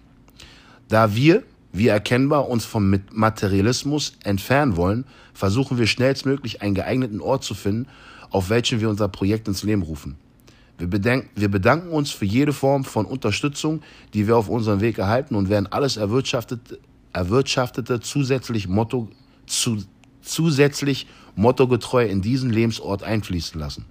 Da 0.90 1.16
wir, 1.16 1.44
wie 1.72 1.88
erkennbar, 1.88 2.50
uns 2.50 2.66
vom 2.66 3.00
Materialismus 3.12 4.14
entfernen 4.24 4.76
wollen, 4.76 5.06
versuchen 5.34 5.78
wir 5.78 5.88
schnellstmöglich 5.88 6.62
einen 6.62 6.76
geeigneten 6.76 7.22
Ort 7.22 7.44
zu 7.44 7.56
finden, 7.56 7.88
auf 8.30 8.50
welchen 8.50 8.80
wir 8.80 8.90
unser 8.90 9.08
Projekt 9.08 9.48
ins 9.48 9.64
Leben 9.64 9.82
rufen. 9.82 10.18
Wir, 10.78 11.24
wir 11.36 11.50
bedanken 11.50 11.90
uns 11.90 12.12
für 12.12 12.26
jede 12.26 12.52
Form 12.52 12.84
von 12.84 13.06
Unterstützung, 13.06 13.82
die 14.14 14.28
wir 14.28 14.38
auf 14.38 14.50
unserem 14.50 14.82
Weg 14.82 14.98
erhalten 14.98 15.36
und 15.36 15.50
werden 15.50 15.68
alles 15.72 15.98
erwirtschaftete, 15.98 16.80
erwirtschaftete 17.14 18.00
zusätzlich, 18.00 18.68
Motto, 18.68 19.10
zu, 19.46 19.78
zusätzlich 20.22 21.08
mottogetreu 21.36 22.06
in 22.06 22.22
diesen 22.22 22.50
Lebensort 22.50 23.04
einfließen 23.04 23.60
lassen. 23.60 23.86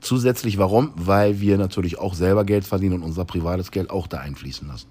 Zusätzlich 0.00 0.58
warum? 0.58 0.92
Weil 0.94 1.40
wir 1.40 1.58
natürlich 1.58 1.98
auch 1.98 2.14
selber 2.14 2.44
Geld 2.44 2.64
verdienen 2.64 2.96
und 2.96 3.02
unser 3.02 3.24
privates 3.24 3.70
Geld 3.70 3.90
auch 3.90 4.06
da 4.06 4.18
einfließen 4.18 4.68
lassen. 4.68 4.88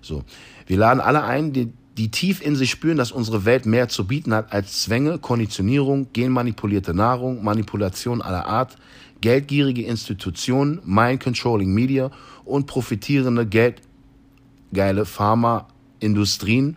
So. 0.00 0.22
Wir 0.66 0.78
laden 0.78 1.00
alle 1.00 1.24
ein, 1.24 1.52
die, 1.52 1.72
die 1.96 2.10
tief 2.10 2.40
in 2.40 2.56
sich 2.56 2.70
spüren, 2.70 2.96
dass 2.96 3.12
unsere 3.12 3.44
Welt 3.44 3.66
mehr 3.66 3.88
zu 3.88 4.06
bieten 4.06 4.32
hat 4.34 4.52
als 4.52 4.82
Zwänge, 4.82 5.18
Konditionierung, 5.18 6.08
genmanipulierte 6.12 6.94
Nahrung, 6.94 7.44
Manipulation 7.44 8.22
aller 8.22 8.46
Art, 8.46 8.76
geldgierige 9.20 9.82
Institutionen, 9.82 10.80
mind-controlling 10.84 11.72
Media 11.72 12.10
und 12.44 12.66
profitierende 12.66 13.46
geldgeile 13.46 15.04
Pharmaindustrien 15.04 16.76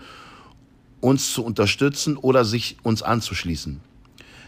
uns 1.02 1.34
zu 1.34 1.44
unterstützen 1.44 2.18
oder 2.18 2.44
sich 2.46 2.78
uns 2.84 3.02
anzuschließen. 3.02 3.80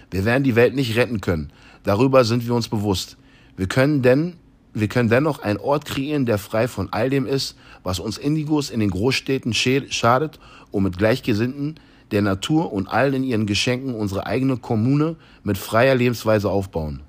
Wir 0.10 0.26
werden 0.26 0.44
die 0.44 0.56
Welt 0.56 0.76
nicht 0.76 0.98
retten 0.98 1.22
können. 1.22 1.52
Darüber 1.84 2.24
sind 2.24 2.46
wir 2.46 2.54
uns 2.54 2.68
bewusst. 2.68 3.18
Wir 3.58 3.68
können 3.68 4.02
denn 4.02 4.36
wir 4.74 4.88
können 4.88 5.10
dennoch 5.10 5.40
einen 5.40 5.60
Ort 5.60 5.84
kreieren, 5.86 6.26
der 6.26 6.38
frei 6.38 6.68
von 6.70 6.88
all 6.92 7.10
dem 7.10 7.26
ist, 7.26 7.58
was 7.84 8.00
uns 8.00 8.18
Indigos 8.18 8.70
in 8.70 8.80
den 8.80 8.90
Großstädten 8.90 9.54
schadet 9.54 10.40
und 10.72 10.84
mit 10.84 10.98
Gleichgesinnten 10.98 11.76
der 12.12 12.22
Natur 12.22 12.72
und 12.72 12.88
allen 12.88 13.14
in 13.16 13.24
ihren 13.24 13.46
Geschenken 13.46 13.96
unsere 13.96 14.26
eigene 14.26 14.58
Kommune 14.58 15.18
mit 15.44 15.58
freier 15.58 15.96
Lebensweise 15.96 16.50
aufbauen. 16.50 17.02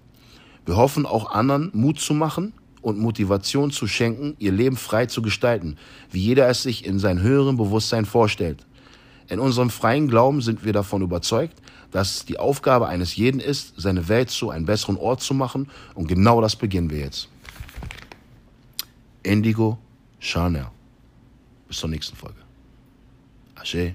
Wir 0.67 0.77
hoffen 0.77 1.07
auch 1.07 1.33
anderen 1.33 1.71
Mut 1.73 2.01
zu 2.01 2.15
machen 2.15 2.53
und 2.81 2.99
Motivation 2.99 3.71
zu 3.71 3.87
schenken, 3.87 4.35
ihr 4.39 4.53
Leben 4.53 4.77
frei 4.77 5.07
zu 5.07 5.23
gestalten, 5.23 5.77
wie 6.11 6.21
jeder 6.21 6.49
es 6.49 6.63
sich 6.63 6.85
in 6.85 6.99
seinem 6.99 7.21
höheren 7.23 7.57
Bewusstsein 7.57 8.05
vorstellt. 8.05 8.67
In 9.29 9.39
unserem 9.39 9.71
freien 9.71 10.09
Glauben 10.09 10.41
sind 10.41 10.65
wir 10.65 10.73
davon 10.73 11.03
überzeugt, 11.03 11.57
dass 11.93 12.17
es 12.17 12.25
die 12.25 12.39
Aufgabe 12.39 12.89
eines 12.89 13.15
jeden 13.15 13.41
ist, 13.41 13.75
seine 13.77 14.09
Welt 14.09 14.31
zu 14.31 14.51
einem 14.51 14.67
besseren 14.67 14.97
Ort 14.97 15.23
zu 15.23 15.35
machen 15.35 15.71
und 15.95 16.09
genau 16.09 16.41
das 16.41 16.57
beginnen 16.57 16.91
wir 16.91 16.99
jetzt. 16.99 17.29
Indigo 19.23 19.79
Chanel. 20.19 20.67
Bis 21.69 21.79
zur 21.79 21.91
nächsten 21.91 22.17
Folge. 22.17 22.41
Asche. 23.55 23.95